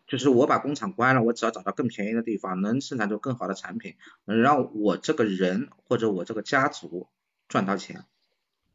[0.06, 3.94] 就是我把工厂关了，我只要找到更便宜的地方，能生产出更好的产品，
[4.26, 7.08] 能让我这个人或者我这个家族
[7.48, 8.04] 赚到钱，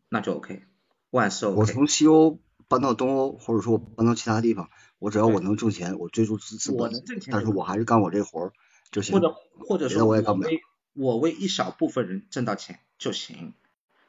[0.10, 0.64] 那就 OK，
[1.12, 1.60] 万事 OK。
[1.60, 8.54] 我从西欧搬到东欧，或者说我搬到其他地方，我只要我能挣钱，我追逐资资本我能挣，钱但是我还是干我这活儿
[8.92, 9.14] 就行。
[9.14, 10.62] 或者或者说我也干不了为
[10.94, 13.54] 我为一小部分人挣到钱就行，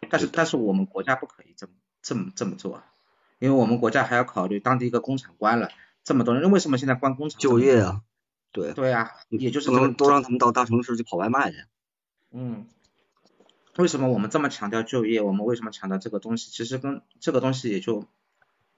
[0.09, 2.87] 但是但是我们国家不可以这么这么这么做，啊
[3.39, 5.71] 因为我们国家还要考虑当地一个工厂关了，
[6.11, 7.39] 这么多人，为什么现在关工厂？
[7.39, 8.03] 就业啊，
[8.51, 11.59] 对，对啊，也就是不能都让他们到大城市去跑外卖去。
[12.33, 12.67] 嗯，
[13.77, 15.21] 为什么我们这么强调就业？
[15.21, 16.51] 我们为什么强调这个东西？
[16.51, 18.09] 其实跟这个东西也就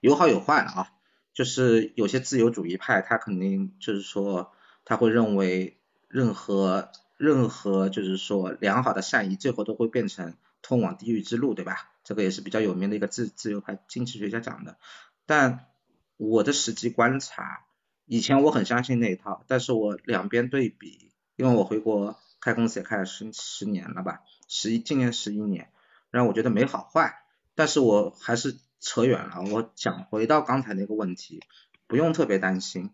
[0.01, 0.89] 有好有坏了啊。
[1.33, 4.53] 就是有些自由主义派，他肯定就是说，
[4.85, 11.93] 他会认为任何任何就是说良好的善意，最后都会变成通往地狱之路，对吧？
[12.05, 14.77] 这个也是比较有名的一个自自由派经济学家讲的。
[15.25, 15.72] 但
[16.17, 17.65] 我的实际观察，
[18.07, 25.71] 以前我很相信那一套，但是我两边对比，因为我回国开公司也开了十十年了吧，十一今年十一年，
[26.11, 27.23] 然后我觉得没好坏，
[27.55, 31.43] 但是我还是扯远了，我想回到刚才那个问题，
[31.87, 32.91] 不用特别担心，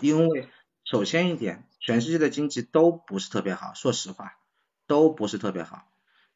[0.00, 0.48] 因为
[0.84, 4.38] 首先一点，全世界的经济都不是特别好，说实话，
[4.86, 5.86] 都不是特别好。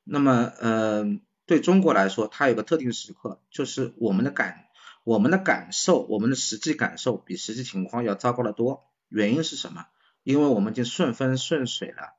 [0.04, 4.66] 那么，呃，对中国来说，它有个特定时刻，就是我们的感，
[5.04, 8.84] 我们的感受，我们的实际感受比实际情况要糟糕得多。
[9.08, 9.86] 原因是什么？
[10.24, 12.14] 因为我们已经顺风顺水了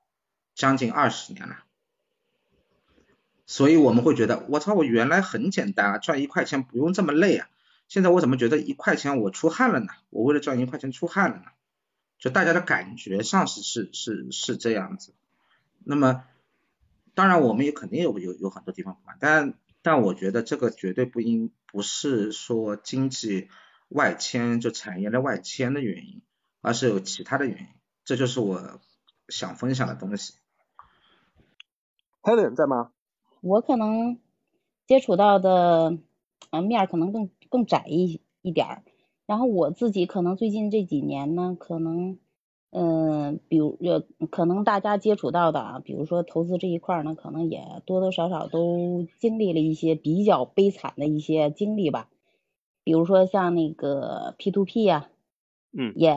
[0.54, 1.64] 将近二十年了，
[3.48, 7.50] 所以我们会觉得，我操，我原来很简单啊，赚一块钱不用这么累啊。
[7.88, 9.88] 现在我怎么觉得一块钱我出汗了呢？
[10.12, 11.46] 我为了赚一块钱出汗了呢？
[12.20, 15.14] 就大家的感觉上是是是是这样子。
[15.84, 16.24] 那么，
[17.16, 23.50] 当然我们也肯定有有有很多地方不满，但但我觉得这个绝对不应不是说经济
[23.88, 26.24] 外迁就产业的外迁的原因，
[26.62, 27.68] 而是有其他的原因。
[28.04, 28.82] 这就是我
[29.30, 30.34] 想分享的东西。
[32.24, 32.94] Helen 在吗？
[33.42, 34.18] 我可能
[34.88, 36.00] 接触到的
[36.68, 38.84] 面可能更更窄一一点，
[39.28, 42.18] 然后我自己可能最近这几年呢，可能
[42.78, 52.10] 嗯、呃比如呃可能大家接触到的啊，比如说投资这一块儿呢，可能也多多少少都经历了一些比较悲惨的一些经历吧，
[52.84, 55.08] 比如说像那个 P to P 呀、
[55.78, 56.16] 嗯也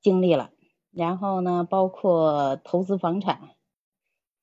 [0.00, 0.50] 经历了，
[0.92, 3.40] 然后呢，包括投资房产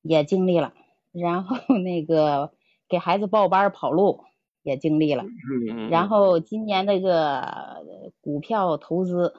[0.04, 0.74] 也经历了。
[1.12, 2.52] 然后 那个
[2.90, 4.20] 给孩子报班跑路
[4.64, 9.34] 也经历了，嗯然后今年那个呃股票投资，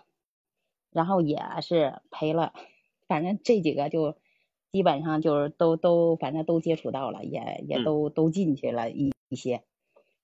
[0.97, 2.53] 然后也是赔了，
[3.07, 4.17] 反正这几个就
[4.73, 9.63] 基本上就是都都反正都接触到了，也也嗯都都进去了一一些。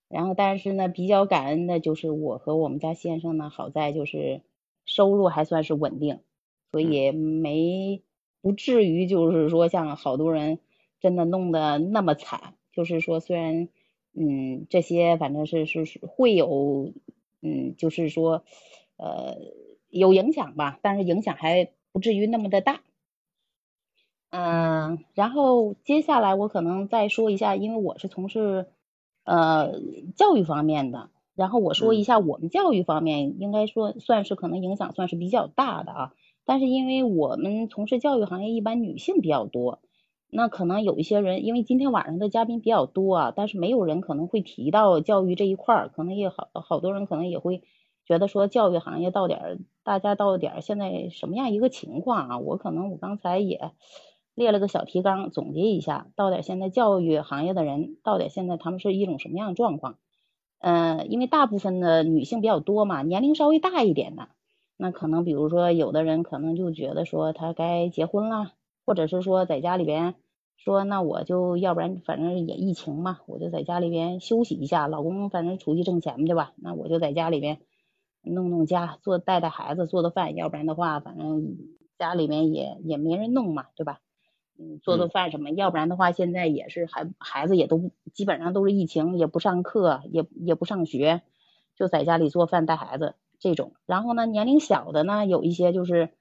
[0.09, 4.41] 然后但是呢，比较感恩的就是我和我们家先生呢，好在就是
[4.85, 6.19] 收入还算是稳定，
[6.71, 8.01] 所以没
[8.41, 10.59] 不至于就是说像好多人。
[11.03, 13.67] 真的弄得那么惨，就是说虽然
[14.13, 16.93] 嗯这些反正是是是会有
[17.41, 18.45] 嗯就是说
[18.95, 19.35] 呃
[19.93, 22.81] 有影响吧，但是影响还不至于那么的大。
[24.31, 28.65] 嗯，然后接下来我可能再说一下，因为我是从事
[29.23, 29.79] 呃
[30.15, 36.13] 教育方面的，然后我说一下我们教育方面应该说算是可能影响算是比较大的啊。
[36.45, 39.79] 但是因为我们从事教育行业，一般女性比较多，
[40.29, 47.61] 那可能有一些人，因为今天晚上的嘉宾比较多啊，但是没有人可能会提到教育这一块儿，可能也好好多人可能也会
[48.05, 52.37] 觉得说教育行业到点，大家到点现在什么样一个情况啊？
[52.39, 53.71] 我可能我刚才也
[54.35, 59.97] 列了个小提纲，总结一下，到点现在教育行业的人到底现在他们是一种什么样的状况？
[60.59, 64.29] 嗯，因为大部分的女性比较多嘛，年龄稍微大一点的。
[64.77, 68.53] 那可能比如说，有的人可能就觉得说他该结婚了，
[68.85, 70.15] 或者是说在家里边
[70.57, 77.59] 说，那我就要不然反正也疫情嘛，我就在家里边休息一下，老公反正出去挣钱去吧，那我就在家里边
[78.23, 81.57] 弄弄家，做带带孩子，做做饭，要不然的话，反正
[81.97, 83.99] 家里面也也没人弄嘛，对吧？
[84.57, 91.21] 嗯，做做饭什么，要不然的话，现在也是孩孩子也都基本上都是疫情，也不上课，也也不上学，
[91.75, 93.15] 就在家里做饭带孩子。
[93.39, 96.11] 这种，然后呢，年龄小的呢，有一些就是，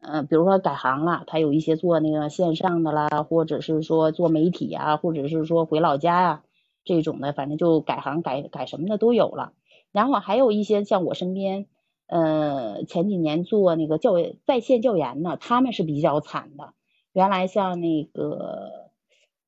[0.00, 6.42] 嗯，比如说改行了，他有一些做那个线上的啦，或者是说做媒体啊，或者是说回老家呀，
[6.84, 9.54] 这种的，反正就改行改改什么的都有了。
[9.92, 11.66] 然后还有一些像我身边，
[12.06, 14.14] 呃，前几年做那个教
[14.46, 16.74] 在线教研的，他们是比较惨的。
[17.12, 18.90] 原来像那个，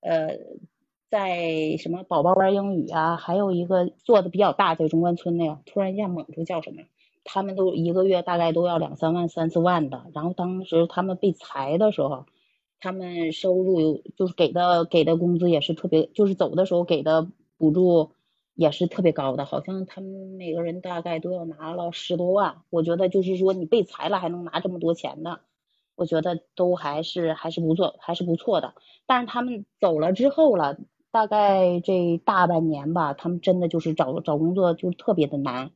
[0.01, 0.39] 呃。
[1.13, 6.85] 在什么宝宝班英语啊，还有一个做的比较大，在中关村那个，突然一下猛就叫什么？
[7.23, 10.07] 他们都一个月大概都要两三万、三四万的。
[10.15, 12.25] 然后当时他们被裁的时候，
[12.81, 17.29] 他们收入就是给的给的工资也是特别，就是走的时候给的
[17.59, 18.13] 补助
[18.55, 22.63] 也是特别高的，好像他们每个人大概都要拿了十多万。
[22.71, 25.41] 我觉得就是说你被裁了还能拿这么多钱呢，
[25.95, 28.75] 我觉得都还是还是不错，还是不错的。
[29.07, 30.79] 但是他们走了之后了。
[31.15, 35.71] 大概这大半年吧，他们真的就是找找工作就特别的难，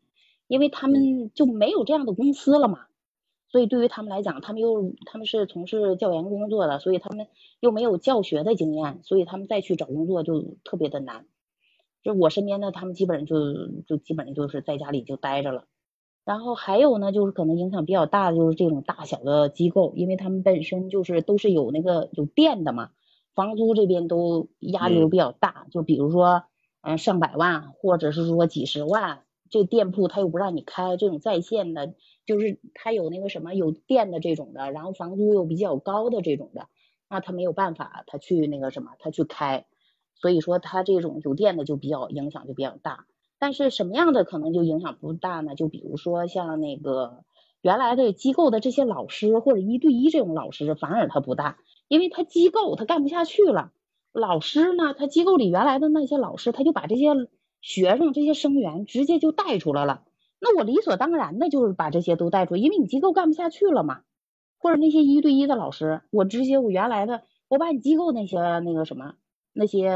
[0.48, 2.86] 因为他们就没有这样的公司了嘛。
[3.50, 7.28] 所以对于他们来讲，他们又他们是从事教研工作的，所以他们
[7.60, 11.26] 又没有教学的经验，所以他们再去找工作就特别的难。
[12.06, 13.36] 就我身边的，他们基本上就
[13.84, 15.64] 就基本上就是在家里就待着了。
[16.24, 22.90] 然后还有呢，就是可能影响比较大的就是这种大小的机构，因为他们本身就是都是有那个有店的嘛。
[23.34, 26.44] 房租这边都压力都比较大，就比如说，
[26.80, 31.92] 嗯，上百万，或者是说几十万，这店铺他又不让你开，这种在线的，
[32.24, 36.68] 就是他有那个什么有店的这种的，然后房租又比较高的这种的，
[37.10, 39.66] 那他没有办法，他去那个什么，他去开，
[40.20, 43.06] 所以说他这种有店的就比较影响就比较大。
[43.38, 45.54] 但是什么样的可能就影响不大呢？
[45.54, 47.24] 就比如说像那个
[47.60, 51.58] 原来的机构的这些老师或者一对一这种老师，反而他不大。
[51.88, 53.70] 因为他机构他干不下去了，
[54.12, 57.06] 老师呢，他机构里原来的那些老师，他就把这些
[57.60, 60.02] 学生、这些生源直接就带出来了。
[60.40, 64.00] 那我理所当然的就是把这些都带出，因为你机构干不下去了嘛。
[64.58, 69.14] 或者那些一对一的老师，我直接我原来的，我把你机构那些那个什么
[69.56, 69.90] 那些，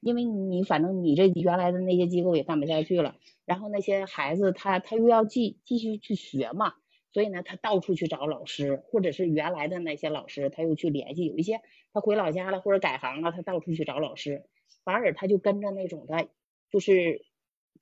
[0.00, 6.74] 因为你反正你这原来的那些机构也干不下去了，然后那些孩子他他又要继继续去学嘛。
[7.12, 11.26] 所以呢，他到处去找老师，或者是原来的那些老师，他又去联系。
[11.26, 11.60] 有一些
[11.92, 14.46] 他回老家了，或者改行了，他到处去找老师。
[14.84, 16.28] 反而他就跟着那种的，
[16.70, 17.26] 就是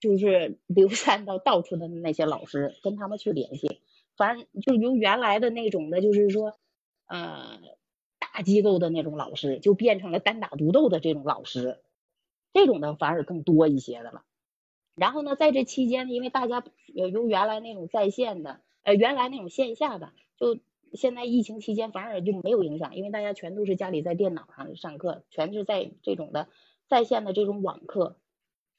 [0.01, 3.81] 就是 流散到到处的那些老师，跟他们去联系。
[4.17, 6.59] 反正就由原来的那种的，就是说，
[7.07, 7.61] 呃，
[8.33, 11.81] 大机构的那种老师，就变成了单打独斗的这种老师。
[12.53, 14.23] 这种的反而更多一些的了。
[14.95, 18.61] 然后呢，在这期间，因为大家由原来那种在线的。
[18.83, 20.59] 呃，原来那种线下的，就
[20.95, 26.49] 现在疫情期间反而就没有影响，因为大家全都是家里在电脑上上课，全是在这种的
[26.89, 28.17] 在线的这种网课，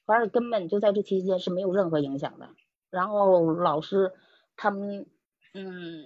[0.04, 2.50] 反而根本就在这期间是没有任何影响的。
[2.90, 4.12] 然后老师
[4.56, 5.06] 他们，
[5.54, 6.04] 嗯，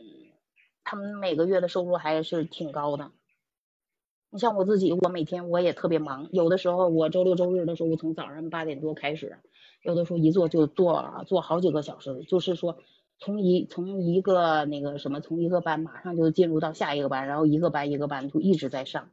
[0.84, 3.12] 他们每个月的收入还是挺高的。
[4.30, 9.38] 你像我自己，我每天我也特别忙，有的时候我周六周日的时候，我从早上八点多开始，
[9.82, 12.78] 有的时候一坐就坐坐好几个小时，就是说。
[13.18, 19.08] 从一从一个那个什么，从一个班马上就进入到下一个班，然后一个班一个班就一直在上，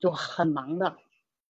[0.00, 0.96] 就很忙的。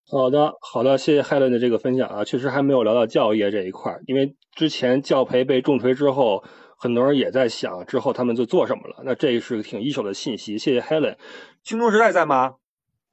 [0.07, 6.45] 好的，好的，谢谢 Helen 的这个分享啊，确实还没有聊到教业这一块，因为之前教培被重锤之后，
[6.77, 9.03] 很多人也在想之后他们就做什么了。
[9.07, 11.16] 那这是个挺一手的信息，谢谢 Helen。
[11.62, 12.57] 青春时代在吗？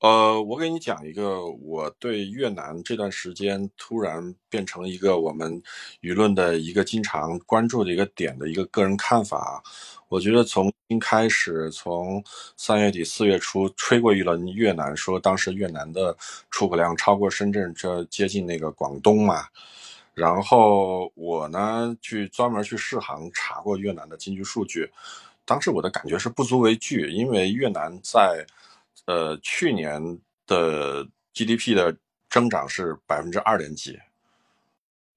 [0.02, 5.60] 呃，我给你讲一个，我对越南这段时间突然变成一个我们
[6.02, 9.64] 舆论的一个经常关注的一个点的一个个人看法。
[10.10, 12.22] 我觉得从一开始，从
[12.58, 16.16] 三月底四月初吹过一轮越南，说当时越南的
[16.52, 19.48] 出口量超过深圳，这接近那个广东嘛。
[20.14, 24.91] 然后我呢，去专门去试行查过越南的经济数据，
[25.46, 28.46] 当时我的感觉是不足为惧，因为越南在。
[29.06, 30.01] 呃，去年
[30.47, 31.95] 的 GDP 的
[32.30, 33.99] 增长是百分之二点几，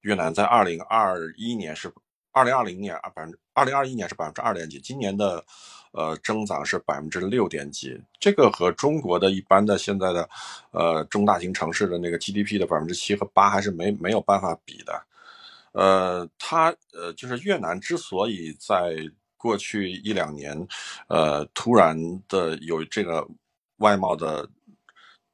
[0.01, 1.91] 越南在二零二一年是
[2.31, 5.43] 二零二零年二百分之二零二一年是百分之二点几，今年的
[5.91, 10.29] 呃增长是百分之六点几，这个和中国的一般的现在的
[10.71, 15.03] 呃中大型城市的那个 GDP 的百分之七和八还是没没有办法比的，
[15.71, 18.95] 呃，它呃就是越南之所以在
[19.35, 20.67] 过去一两年
[21.07, 23.27] 呃突然的有这个。
[23.79, 24.47] 外贸的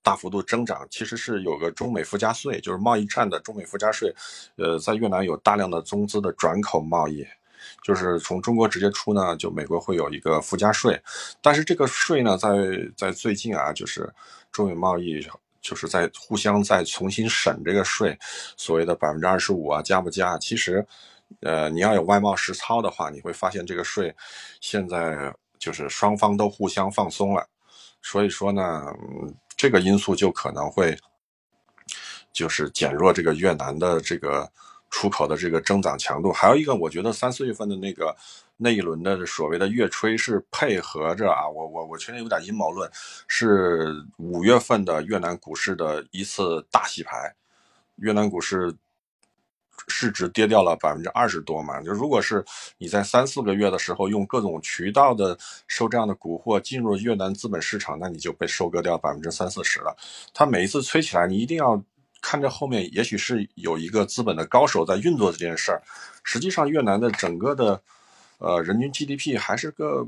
[0.02, 4.14] 大幅度增长，其实是有个中美附加税，就是贸易战的中美附加税。
[4.56, 7.26] 呃，在越南有大量的中资的转口贸易，
[7.84, 11.02] 就是从中国直接出呢，就美国会有一个附加税。
[11.42, 12.50] 但是这个税呢，在
[12.96, 14.08] 在最近啊，就是
[14.52, 15.28] 中美贸易
[15.60, 18.16] 就是在互相再重新审这个税，
[18.56, 20.38] 所谓的百分之二十五啊，加不加？
[20.38, 20.86] 其实，
[21.42, 24.16] 呃，你要有外贸实操的话，你会发现这个税
[24.62, 27.44] 现在就是双方都互相放松了。
[28.08, 28.86] 所以说呢，
[29.58, 30.96] 这个因素就可能会，
[32.32, 34.48] 就是减弱这个越南的这个
[34.92, 36.32] 出口的这个增长强度。
[36.32, 38.16] 还有一个，我觉得三四月份的那个
[38.58, 42.88] 那一轮的所谓的越吹是配合着啊，我我我确实有点阴谋论，
[43.28, 47.34] 是五月份的越南股市的一次大洗牌，
[47.96, 48.72] 越南股市。
[49.98, 51.82] 市值跌掉了百分之二十多嘛？
[51.82, 52.44] 就如果是
[52.78, 55.38] 你在三四个月的时候用各种渠道的
[55.68, 59.96] 收这样的股货进入越南资本市场，那你就被收割掉百分之三四十了。
[60.34, 61.82] 它每一次吹起来，你一定要
[62.22, 65.82] 看着后面，也许是有一个资本的高手在运作这件事儿。
[66.26, 67.82] 实际上，越南的整个的
[68.40, 70.06] 呃人均 GDP 还是个。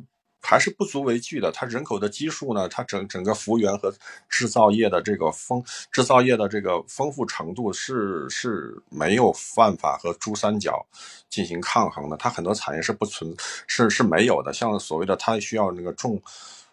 [0.50, 1.52] 还是不足为惧的。
[1.52, 3.94] 它人口的基数呢，它整整个服务员和
[4.30, 10.86] 制造业的这个丰制造业的这个丰富程度是是没有办法和珠三角
[11.30, 12.16] 进行抗衡的。
[12.16, 13.36] 它很多产业是不存
[13.68, 14.54] 是是没有的。
[14.54, 16.22] 像所谓的它需要那个重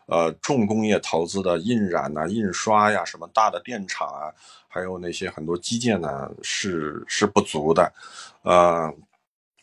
[0.06, 4.30] 呃重工业投资的印染呐、印刷呀、什么大的电厂啊，
[4.68, 7.92] 还有那些很多基建呢，是是不足的。
[8.42, 8.88] 呃，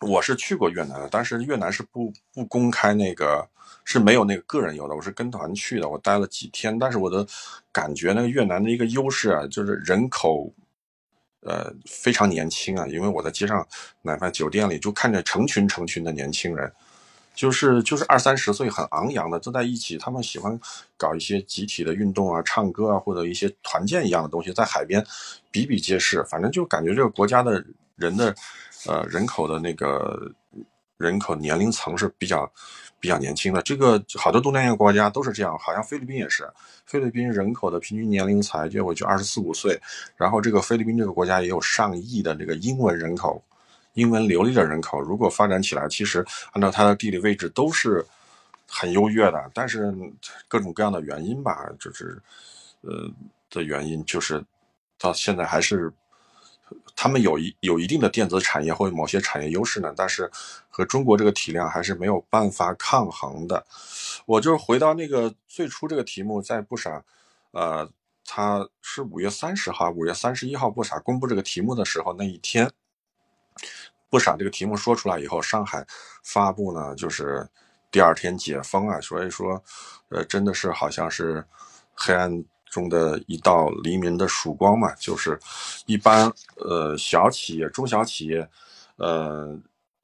[0.02, 3.48] 我是去过越南的，但是越南是不不公开那个。
[3.84, 7.26] 是没有那个个人游的，我是跟团去的，我待了几天，但是我的
[7.72, 10.54] 感觉，那个越南的一个优势啊，就是人口，
[11.42, 13.68] 呃，非常年轻啊，因为我在街上，
[14.04, 16.72] 哪怕酒店里，就看见成群成群的年轻人，
[17.34, 20.60] 就是就是二三十岁很昂扬的坐在一起，他们喜欢
[20.98, 25.04] 搞一些集体的运动啊，唱歌啊，或者一些团建一样的东西，在海边
[25.50, 27.64] 比比皆是，反正就感觉这个国家的
[27.96, 28.36] 人的，
[28.88, 30.32] 呃，人口的那个
[31.02, 32.50] 人口年龄层是比较。
[33.02, 36.48] 比较年轻的这个好多东南亚国家都是这样，好像菲律宾也是。
[36.86, 39.76] 菲律宾人口的平均年龄才就我就二十四五岁，
[40.16, 43.44] 然后这个菲律宾这个国家也有上亿的这个英文人口，
[43.96, 45.02] 英文流利的人口。
[45.02, 48.06] 如果发展起来，其实按照它的地理位置都是
[48.68, 49.50] 很优越的。
[49.52, 49.92] 但是
[50.48, 52.22] 各种各样的原因吧，就是
[52.82, 53.10] 呃
[53.50, 54.46] 的原因，就是
[55.00, 55.92] 到现在还是。
[56.96, 60.30] 他们有一有一定的电子产业或某些产业优势呢，但是
[60.70, 63.66] 和中国这个体量还是没有办法抗衡的。
[64.26, 67.04] 我就是回到那个最初这个题目，在不傻，
[67.52, 67.90] 呃，
[68.26, 72.70] 他是五月三十号、五月三十一号不傻公布这个题目的时候那一天，
[74.10, 75.86] 不傻这个题目说出来以后，上海
[76.24, 77.48] 发布呢，就是
[77.90, 79.64] 第二天解封啊，所以说，
[80.10, 81.44] 呃，真的是好像是
[81.96, 82.44] 黑暗。
[82.72, 85.38] 中的一道黎明的曙光嘛，就是
[85.86, 88.50] 一般呃小企业、中小企业，
[88.96, 89.54] 呃，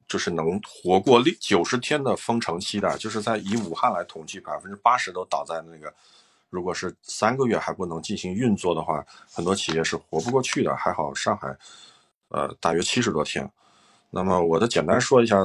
[0.06, 5.94] 就是能活过六九十天的封城期的，就是在以武汉来统计，百分之八十都倒在那个，
[6.50, 9.02] 如果是三个月还不能进行运作的话，
[9.32, 10.76] 很多企业是活不过去的。
[10.76, 11.58] 还好上海，
[12.28, 13.50] 呃，大约七十多天。
[14.10, 15.38] 那么我的简单说一下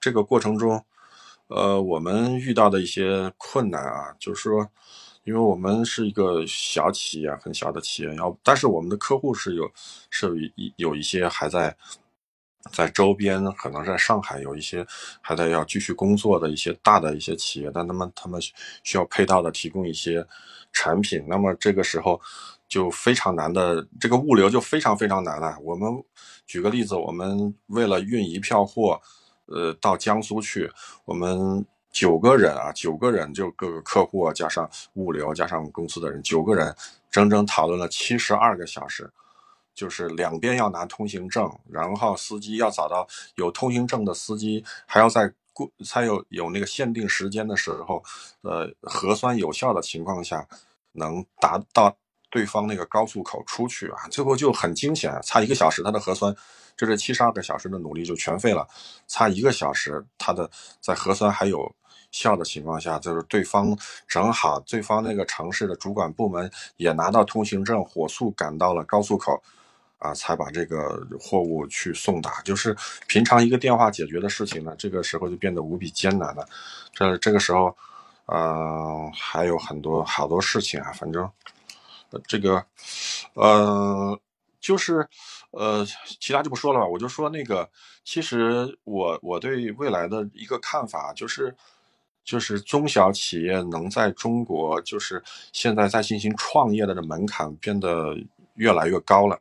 [0.00, 0.82] 这个过程中，
[1.48, 4.66] 呃，我们遇到的一些困难啊，就是说。
[5.24, 9.70] 因为我们是一个小企业，很小的企业，要但是我们的客户是有，
[10.08, 11.76] 是有一有一些还在，
[12.72, 14.84] 在周边，可能在上海有一些
[15.20, 18.40] 还在要继续工作的一些大的一些企业，但他们他们
[18.82, 20.26] 需要配套的提供一些
[20.72, 22.18] 产品，那么这个时候
[22.66, 25.54] 就非常难的，这个物流就非常非常难了。
[25.60, 26.02] 我们
[26.46, 28.98] 举个例子，我们为了运一票货，
[29.46, 30.72] 呃，到江苏去，
[31.04, 31.64] 我们。
[31.92, 36.74] 九个人啊，九个人就各个客户啊，加上物流，加上公司的人，九个人
[37.10, 39.10] 整整讨论了七十二个小时，
[39.74, 48.02] 就是两边要拿通行证，然后司机要找到有通行证的司机，还要在过才有有那个限定时间的时候，
[48.42, 50.46] 呃，核酸有效的情况下，
[50.92, 51.96] 能达到
[52.30, 56.34] 对方那个高速口出去啊，最后就很惊险，差一个小时，他的核酸。
[56.76, 58.66] 就这七十二个小时的努力就全废了，
[59.06, 61.70] 差一个小时，他的在核酸还有
[62.10, 69.42] 效的情况下，就是对方正好对方那个城市的主管部门也拿到通行证，火速赶到了高速口，
[69.98, 72.40] 啊，才把这个货物去送达。
[72.42, 76.48] 就是平常一个电话解决的事情呢，这个时候就变得无比艰难了。
[76.92, 77.76] 这这个时候，
[78.26, 81.30] 呃，还有很多好多事情啊，反正
[82.26, 82.64] 这个，
[83.34, 84.20] 呃。
[84.62, 85.08] 就是，
[85.52, 85.86] 呃，
[86.20, 86.86] 其他就不说了吧。
[86.86, 87.66] 我就说那个，
[88.04, 91.56] 其实我我对未来的一个看法就是，
[92.30, 95.20] 就是中小企业能在中国，就是
[95.52, 98.16] 现在在进行创业的这门槛变得
[98.54, 99.36] 越来越高了，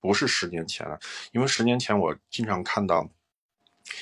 [0.00, 0.98] 不是十年前了。
[1.30, 3.08] 因为十年前我经常看到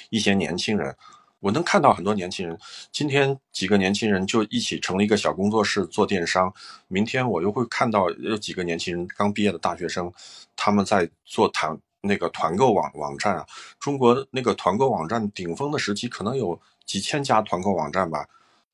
[0.08, 0.96] 一些年轻人。
[1.40, 2.58] 我能看到很多年轻人，
[2.92, 6.52] 今天几个年轻人就一起成立一个小工作室做电商。
[6.86, 10.12] 明天我又会看到有几个年轻人刚毕业的大学生，
[10.54, 13.46] 他们在做团那个团购网网站啊。
[13.78, 16.60] 中国那个团购网站顶峰的时期，可能有
[16.90, 18.26] 几千家团购网站吧，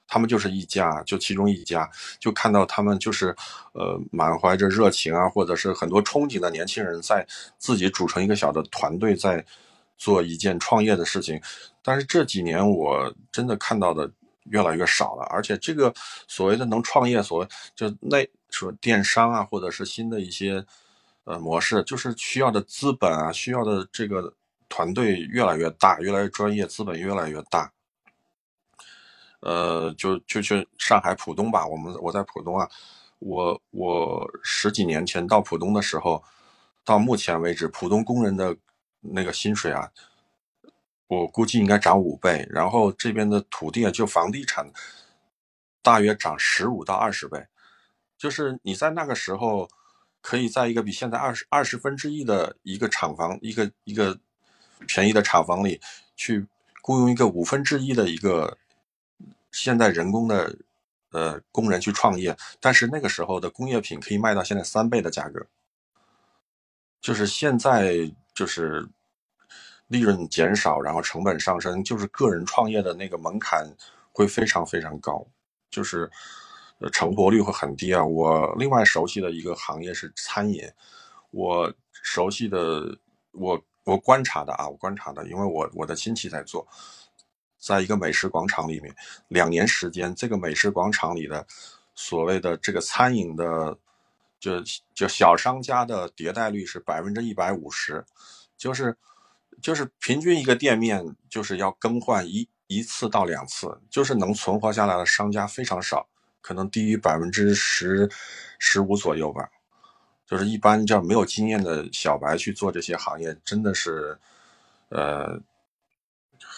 [0.08, 3.36] 他们就是一家，就其中一家，就看到他们就是
[3.72, 7.26] 呃满怀着热情啊，或者是很多憧憬的年轻人在
[7.58, 9.44] 自己组成一个小的团队在。
[9.98, 11.40] 做一件创业的事情，
[11.82, 14.12] 但是这几年我真的看到的
[14.50, 15.90] 越来越少了，而且这个
[16.28, 18.18] 所谓的能创业，所谓就那
[18.50, 20.62] 说电商啊，或者是新的一些
[21.24, 24.30] 呃模式，就是需要的资本啊，需要的这个
[24.68, 27.72] 团队越来越大，越来越专业，资本越来越大。
[29.46, 32.68] 呃，就就去上海浦东吧，我们我在浦东啊，
[33.20, 36.22] 我我十几年前到浦东的时候，
[36.84, 38.56] 到目前为止，浦东工人的。
[39.08, 39.88] 那个薪水啊，
[41.06, 42.44] 我估计应该涨五倍。
[42.50, 44.68] 然后这边的土地啊，就房地产，
[45.80, 47.46] 大约涨十五到二十倍。
[48.18, 49.68] 就是你在那个时候，
[50.20, 54.18] 可以在一个比现在二十二十分之一的一个厂房，一个一个
[54.88, 55.80] 便宜的厂房里，
[56.16, 56.44] 去
[56.82, 58.58] 雇佣一个五分之一的一个
[59.56, 60.56] 现在人工的
[61.10, 62.36] 呃工人去创业。
[62.60, 65.46] 但是那个时候的工业品可以卖到现在三倍的价格。
[67.00, 68.88] 就是现在就是。
[69.88, 73.64] 利润减少，然后成本上升，就是个人创业的那个门槛
[74.10, 75.24] 会非常非常高，
[75.70, 76.10] 就是
[76.92, 78.04] 成活率会很低啊。
[78.04, 80.68] 我另外熟悉的一个行业是餐饮，
[81.30, 82.98] 我熟悉的
[83.30, 86.66] 我我观察的啊，我观察的，因为我我的亲戚在做，
[87.66, 88.94] 在一个美食广场里面，
[89.26, 91.44] 两年时间，这个美食广场里的
[91.96, 93.76] 所谓的这个餐饮的
[94.38, 94.62] 就
[94.94, 98.04] 就小商家的迭代率是百分之一百五十，
[98.56, 98.96] 就是。
[99.62, 106.06] 就是平均一个店面就是要更换一一次到两次，就是能存活下来的商家非常少，
[106.42, 108.06] 可能低于百分之十
[108.58, 109.48] 十五左右吧。
[110.26, 114.18] 就是一般叫没有经验的小白去做这些行业，真的是，
[114.90, 115.40] 呃，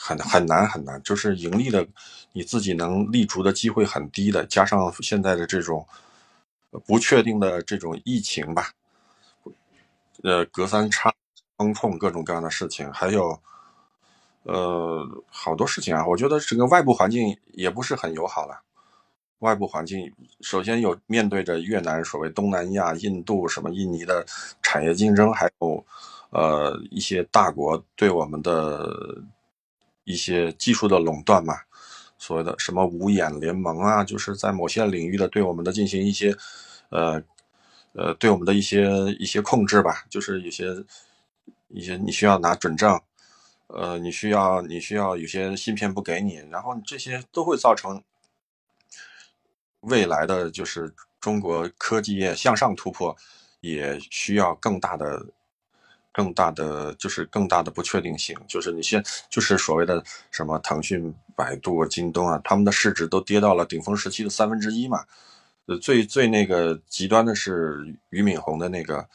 [0.08, 1.86] 很很难很难，就是盈利的
[2.32, 4.46] 你自己能立足的机会很低的。
[4.46, 5.86] 加上现在的这种
[6.86, 8.70] 不确定的这种疫情吧，
[10.22, 11.12] 呃，隔三差。
[11.58, 13.36] 风控各种各样的事情，还有，
[14.44, 16.06] 呃，好多事情啊。
[16.06, 18.60] 我觉得整个外部环境也不是很友好了。
[19.40, 20.08] 外部环境
[20.40, 24.24] 首先有面对着越南、所谓东南亚、印度、什么印尼的
[24.62, 25.84] 产业竞争，还有
[26.30, 29.20] 呃一些大国对我们的
[30.08, 31.54] 一些技术的垄断嘛。
[32.18, 36.36] 所谓的什么五眼联盟啊，就是在某些领域的对我们的进行一些
[36.88, 37.22] 呃
[37.92, 38.88] 呃对我们的一些
[39.18, 40.84] 一些控制吧，就是有些。
[41.70, 42.98] 一些你需要拿准证，
[43.66, 48.02] 呃，你需要你需要有些芯片不给你，然后这些都会造成
[49.80, 53.14] 未来的就是中国科技业向上突破，
[53.60, 55.26] 也需要更大的、
[56.18, 58.36] 更大的就是更大的不确定性。
[58.48, 59.00] 就是你先
[59.30, 60.02] 就是所谓的
[60.32, 65.04] 什么腾讯、百度、京东啊，他们的市值都跌到了顶峰时期的三分之一嘛。
[65.66, 69.08] 呃，最最那个极端的是俞敏洪的那个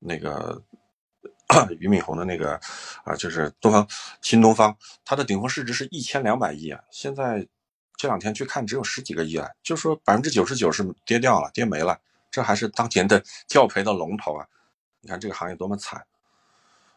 [0.00, 0.60] 那个。
[1.80, 2.54] 俞敏洪的那个
[3.02, 3.84] 啊，就是东方
[4.22, 7.44] 新东方，它的顶峰市值是一千两百亿啊，现在
[7.96, 11.98] 这两天去看只有十几个亿了，就说百分之九十九是跌掉了，跌没了，
[12.30, 14.46] 这还是当年的 教培的龙头啊！
[15.00, 16.00] 你看这个行业多么惨，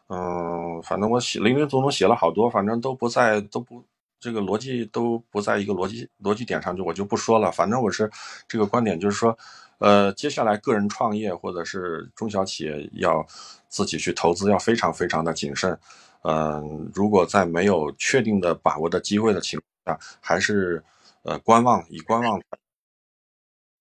[0.08, 3.82] 嗯，反正我写林林总总写了好多，反正都不在，都不
[4.20, 7.50] 这个逻辑都不在一个逻辑逻辑点上，就我就不说了。
[7.50, 8.10] 反正我是
[8.46, 9.36] 这个观点，就是说，
[9.78, 13.26] 呃，接下来个人创业或者是中小企业要
[13.68, 15.78] 自己去投资，要非常非常的谨慎。
[16.22, 20.82] 嗯，如果在没有确定的把握的机会的情况下，还是
[21.22, 22.40] 呃观望，以观望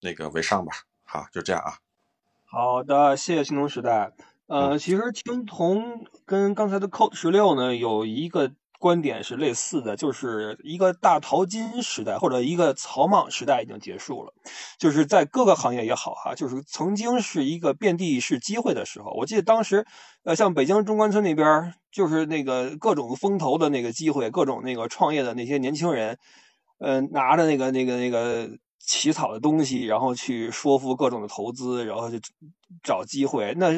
[0.02, 0.74] 那个为上吧。
[1.04, 1.78] 好，就这样啊。
[2.46, 4.12] 好的，谢谢青铜时代。
[4.48, 14.34] 呃，其实青铜跟刚才的 Code 十六呢有一个观点是类似的，就是一个大淘金时代或者一个草莽时代已经结束了，
[14.78, 19.12] 就是在各个行业也好哈，就是曾经是一个遍地是机会的时候。
[19.12, 19.86] 我记得当时，
[20.24, 26.18] 呃，像北京中关村那边，就是那个各种风投的那个机会，各种那个创业的那些年轻人，
[26.80, 28.50] 呃，拿着那个那个那个。
[28.86, 32.18] 起草的东西，然后去说服各种的投资，然后就
[32.84, 33.54] 找机会。
[33.58, 33.72] 那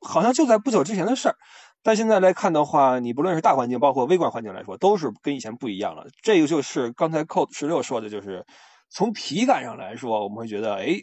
[0.00, 1.36] 好像就在不久之前的事儿，
[1.82, 6.06] 但现在来看的话，你不论是大环境，包括微观环境来说，都是跟以前不一样了。
[6.20, 8.44] 这个就是刚才 Code 十六说的，就是
[8.88, 10.96] 从体感上来说，我们会觉得，哎，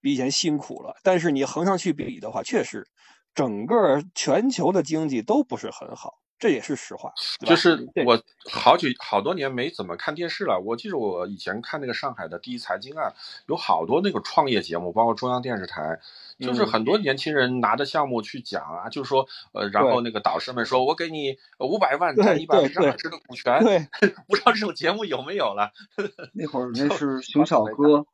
[0.00, 0.96] 比以前辛苦了。
[1.04, 2.84] 但是你横上去比的话，确实
[3.32, 6.14] 整个全球的经济都不是很好。
[6.38, 10.60] 这也是实话，就是我好久好多年没怎么看电视了。
[10.64, 13.12] 我记得我以前看那个上海的第一财经啊，
[13.46, 15.98] 有好多那个创业节目，包括中央电视台，
[16.38, 23.86] 就是很多年轻人拿着项目去讲啊，就是说，呃，然后那个导师们说，我给你五百万占一百分之二十的股权，对，
[24.28, 25.72] 不知道这种节目有没有了。
[26.34, 28.06] 那会儿 那是熊小哥，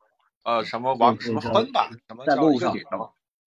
[0.43, 2.75] 呃，什么王什么分吧，什么在路上，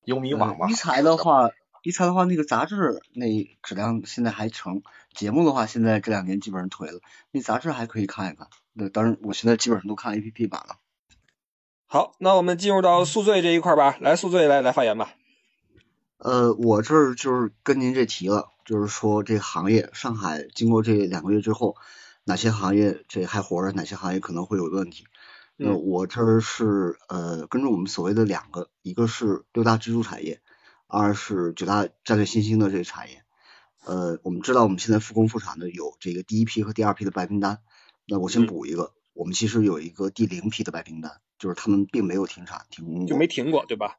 [0.05, 0.69] 优米网嘛。
[0.71, 1.51] 一财的话。
[1.89, 4.83] 一财的话，那个杂志那质量现在还成，
[5.15, 7.01] 节目的话现在这两年基本上颓了。
[7.31, 8.47] 那杂志还可以看一看。
[8.75, 10.77] 那当然，我现在基本上都看 A P P 版了。
[11.87, 13.97] 好，那我们进入到宿醉这一块吧。
[14.03, 15.15] 来，宿醉来来发言吧。
[16.19, 21.75] 呃，我这儿就是跟您这提了，就是说这行业，上海经过这两个月之后，
[22.25, 25.07] 哪些行业这还活着，哪些行业可能会有问题。
[25.57, 30.43] 那我这儿是呃，跟着我们所谓的两个，一个是六大支柱产业。
[30.91, 33.23] 二是九大战略新兴的这个产业，
[33.85, 37.61] 呃，我们知道我们现在复工复产的有这个第一批和第二批的白名单，
[38.07, 43.99] 那我先补一个，我们其实有一个第零批的白名单，就是他们并没有停产停工，就没停过，对吧？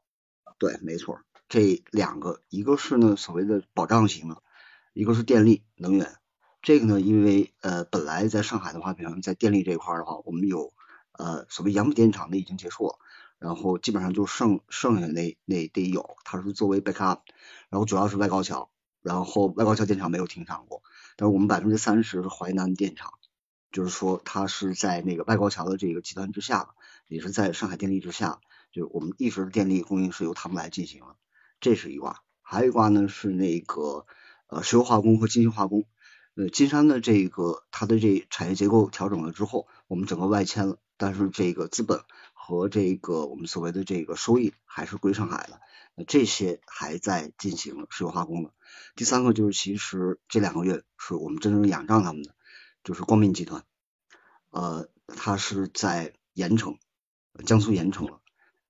[0.58, 4.42] 对，没错，这两个，一个是呢所谓的保障型的，
[4.94, 6.16] 一个是电力能源，
[6.64, 10.74] 这个呢，因为呃本来在上海的话，比方在电力这一块的话，我们有
[11.12, 12.98] 呃所谓杨浦电厂的已经结束了。
[13.40, 17.22] 然后基本上就剩剩下那那得有，它是作为 backup，
[17.70, 18.70] 然后主要是外高桥，
[19.02, 20.84] 然后外高桥电厂没有停产过，
[21.16, 23.14] 但是我们百分之三十是淮南电厂，
[23.72, 26.76] 就是说它是在那个外高桥的这个集团之下，
[27.08, 28.42] 也是在上海电力之下，
[28.74, 31.16] 就是我们一直电力供应是由他们来进行的，
[31.62, 34.06] 这是一卦，还有一卦呢是那个
[34.48, 35.86] 呃石油化工和金星化工，
[36.36, 42.02] 呃金山的这个它的这产业结构调整了之后，我们整个外迁了，但是这个资本。
[42.50, 45.62] 和这个我们所谓的这个收益还是归上海的，
[45.94, 48.52] 那这些还在进行石油化工的。
[48.96, 52.34] 第三个就是其实这两个月是我们真正仰仗他们的，
[52.84, 53.64] 就是光明集团，
[54.50, 56.80] 呃，它是在盐城，
[57.46, 58.10] 江苏盐城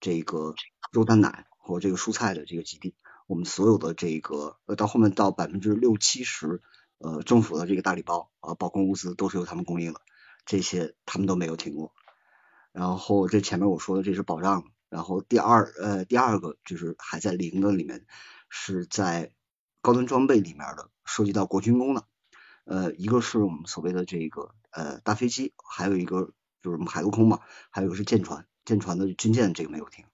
[0.01, 0.55] 这个
[0.91, 2.95] 肉蛋奶和这个蔬菜的这个基地，
[3.27, 6.61] 我们所有的这个呃到后面到百分之六七十
[6.97, 10.01] 呃政府的这个大礼包啊保供物资都是由他们供应的，
[10.45, 11.93] 这些他们都没有停过。
[12.79, 18.05] 然后这前面我说的这是保障，然后第二呃第二个就是还在零的里面，
[18.47, 19.33] 是在
[19.81, 22.05] 高端装备里面的涉及到国军工的，
[22.63, 30.05] 呃一个是我们所谓的这个呃大飞机，还有一个就是我们海陆空嘛，还有一个是舰船，舰船的军舰这个没有停，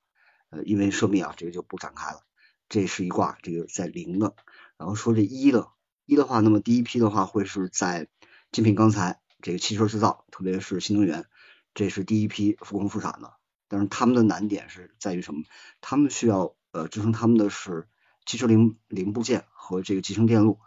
[0.50, 2.22] 呃因为涉密啊这个就不展开了，
[2.68, 4.34] 这是一卦这个在零的，
[4.80, 5.68] 然后说这一的，
[6.08, 8.08] 一的话那么第一批的话会是在
[8.52, 11.28] 精品钢材这个汽车制造，特别是新能源。
[11.76, 13.34] 这是第一批复工复产的，
[13.68, 15.44] 但是他们的难点是在于什么？
[15.82, 17.88] 他们需要呃支撑他们的是
[18.26, 20.58] 汽车零零部件和这个集成电路。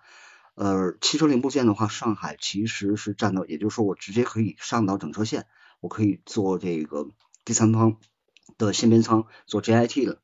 [0.54, 5.46] 呃，汽车零部件的话，上海其实是占到，也就是说我直接可以上到整车线，
[5.80, 7.10] 我可以做这个
[7.44, 7.96] 第三方
[8.58, 10.20] 的线边仓做 JIT 的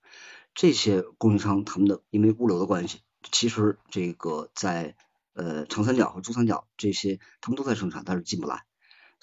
[0.52, 4.96] 这些供应商，他们的因为物流的关系，其实这个在
[5.34, 8.64] 呃长三角和珠三角这些他们都在生产，但是进不来。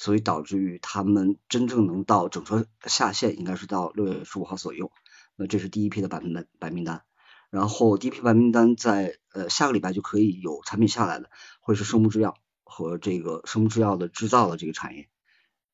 [0.02, 4.92] 所以导致于他们真正能到整车下线，应该是到六月十五号左右。
[5.36, 7.04] 那这是第一批的白名单，白名单。
[7.52, 11.30] 然后第一批白名单在呃下个礼拜就可以有产品下来的，
[11.60, 15.08] 会是生物制药和这个生物制药的制造的这个产业。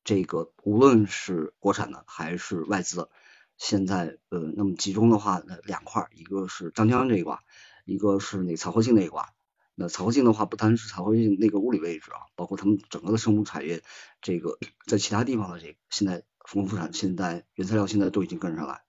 [0.04, 3.10] 这个无论是国产的还是外资的，
[3.56, 7.42] 现在呃那么集中的话，两块，一个是张江这一挂，
[7.86, 9.32] 一个是那个草活性那一挂。
[9.80, 13.80] 那采购性的话，不单是采购性那个物理位置啊，包括他们整个的生物产业，
[14.20, 18.82] 这个在其他地方的这个现在复工复产，现在原材料现在都已经跟上来，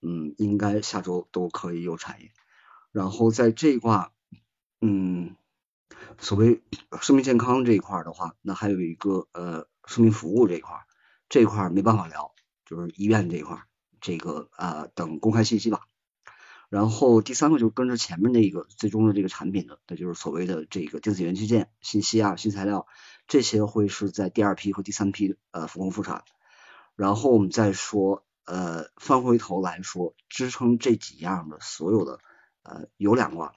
[0.00, 2.30] 嗯，应该下周都可以有产业。
[2.92, 4.12] 然后在这一块，
[4.80, 5.34] 嗯，
[6.18, 6.62] 所谓
[7.00, 10.76] 生命健康这一块的话，那还有一个呃生命服务这一块，
[11.28, 12.32] 这一块没办法聊，
[12.64, 13.64] 就是医院这一块，
[14.00, 15.88] 这个啊等公开信息吧。
[16.70, 22.86] 然后第三个就是跟着前面那个最终的这个产品的，那就是所谓的这个电子元器件、信息啊、新材料，
[23.26, 26.22] 这些会是在第二批和第三批呃复工复产。
[26.94, 32.20] 然后我们再说呃翻回头来说，支撑这几样的所有的
[32.62, 33.50] 呃有两个，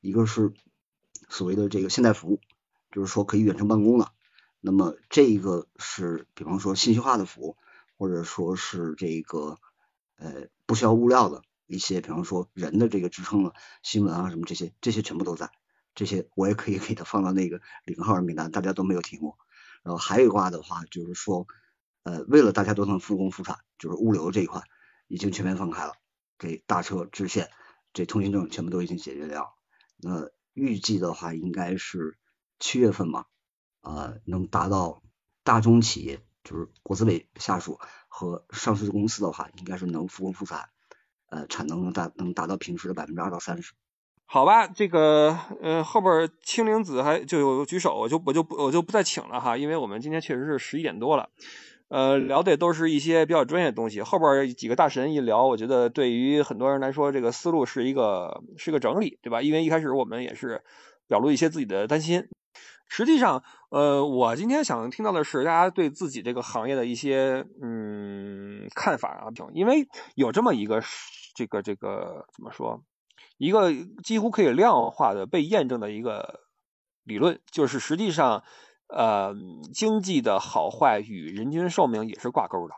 [0.00, 0.52] 一个是
[1.28, 2.40] 所谓的这个现代服务，
[2.90, 4.10] 就是说可以远程办公的，
[4.60, 7.56] 那么这个是比方说信息化的服务，
[7.96, 9.56] 或者说是这个
[10.16, 11.42] 呃不需要物料的。
[11.70, 15.50] 一些，比方说人的这个支撑了新闻啊，什么这些，这些全部都在，
[15.94, 19.38] 这些我也可以给它放到那个 零号名单，大家都没有听过。
[19.84, 21.46] 然后还有一卦的话，就是说，
[22.02, 24.62] 呃，为了大家都能复工复产，就是物流这一块
[25.06, 25.94] 已经全面放开了，
[26.38, 27.48] 给大车支线，
[27.92, 29.54] 这通行证全部都已经解决掉。
[29.96, 32.18] 那预计的话，应该是
[32.58, 33.26] 七月份嘛，
[33.80, 35.02] 啊，能达到
[35.44, 40.68] 大中企业，就是国资委下属和上市公司的话，应该是能复工复产。
[41.30, 43.72] 呃，产能能达能达到平时的百分之二到三十，
[44.26, 51.28] 好吧，这个呃后边青灵子还就有举手，我就我就不我就不再请了哈，因为我们今天确实是十一点多了，
[51.88, 59.42] 呃聊的也都是一些比较专业的东西，后边几个大神一聊，我觉得对于很多人来说，这个思路是一个是一个整理，对吧？
[59.42, 60.62] 因为一开始我们也是
[61.08, 62.28] 表露一些自己的担心，
[62.88, 70.80] 实际上，呃，我今天想听到的是大家对自己这个行业的一些嗯看法啊，因为有这么一个。
[71.32, 72.82] 这个这个怎么说？
[73.38, 76.40] 一个几乎可以量化的被验证的一个
[77.04, 78.42] 理论，就是实际上，
[78.88, 79.32] 呃，
[79.72, 82.74] 经济的好坏与人均寿命也是挂钩的，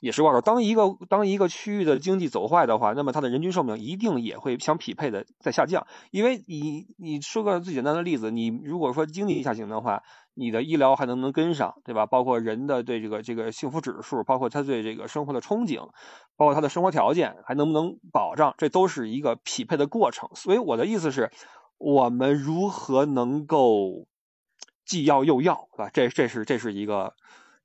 [0.00, 0.40] 也是挂钩。
[0.40, 5.86] 当一个当一个区域的经济走坏的话，那么它的人均寿命一定也会相匹配的在下降。
[6.10, 10.02] 因为你你说个最简单的例子，你如果说经济下行的话。
[10.40, 12.06] 你的医疗还能不能跟上，对吧？
[12.06, 15.80] 包括人的对这个这个幸福指数，包括他对这个生活的憧憬，
[16.36, 20.30] 包括他的生活条件还能不能保障，这都是一个匹配的过程。
[20.36, 21.32] 所以我的意思是，
[21.76, 24.06] 我们如何能够
[24.84, 25.90] 既要又要，对吧？
[25.92, 27.14] 这这是这是一个。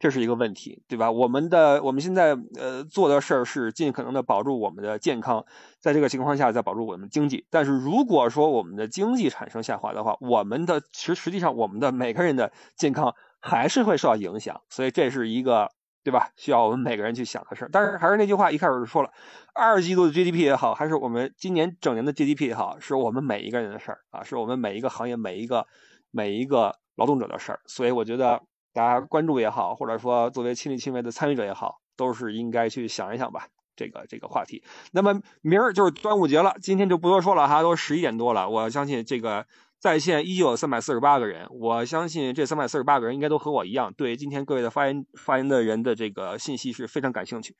[0.03, 1.09] 这是一个问题，对吧？
[1.09, 5.45] 我们的我们现在呃做的事儿是尽可能的保住我们的健康，
[5.79, 7.45] 在这个情况下再保住我们经济。
[7.49, 14.59] 但是如果说我们的经济产生下滑的话，我们的实实际上我们的每个人的健康还是会受到影响。
[14.67, 15.69] 所以这是一个
[16.03, 16.31] 对吧？
[16.35, 17.69] 需要我们每个人去想的事儿。
[17.71, 19.09] 但是还是那句话，一开始就说了，
[19.55, 25.65] 二季度的 GDP 也好，还是我们今年整年的 GDP 也好，是我们每一个人的事儿啊，是我们每一个行业每一个
[26.11, 27.61] 每一个劳动者的事儿。
[27.67, 28.41] 所以我觉得。
[28.73, 33.47] 大家关注也好，或者说作为亲力亲为的参与者也好，都是应该去想一想吧。
[33.75, 34.63] 这个这个话题。
[34.91, 38.47] 那么明儿就是端午节了，今天就不多说了哈，都十一点多了。
[38.47, 39.47] 我相信这个
[39.79, 47.55] 在线依旧有三百四十八个人，我相信这三百四十八个人应该都和我一样，对今天各位的发言发言的人的这个信息是非常感兴趣。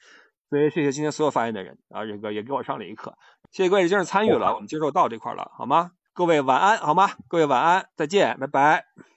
[0.52, 3.18] 所以谢谢今天所有发言的人啊，这个也给我上了一课。
[3.50, 5.94] 谢谢各位今日参与了，我们今儿就到这块了，好吗？
[6.14, 7.10] 各位晚安，好吗？
[7.28, 9.13] 各位晚安，再见，拜拜。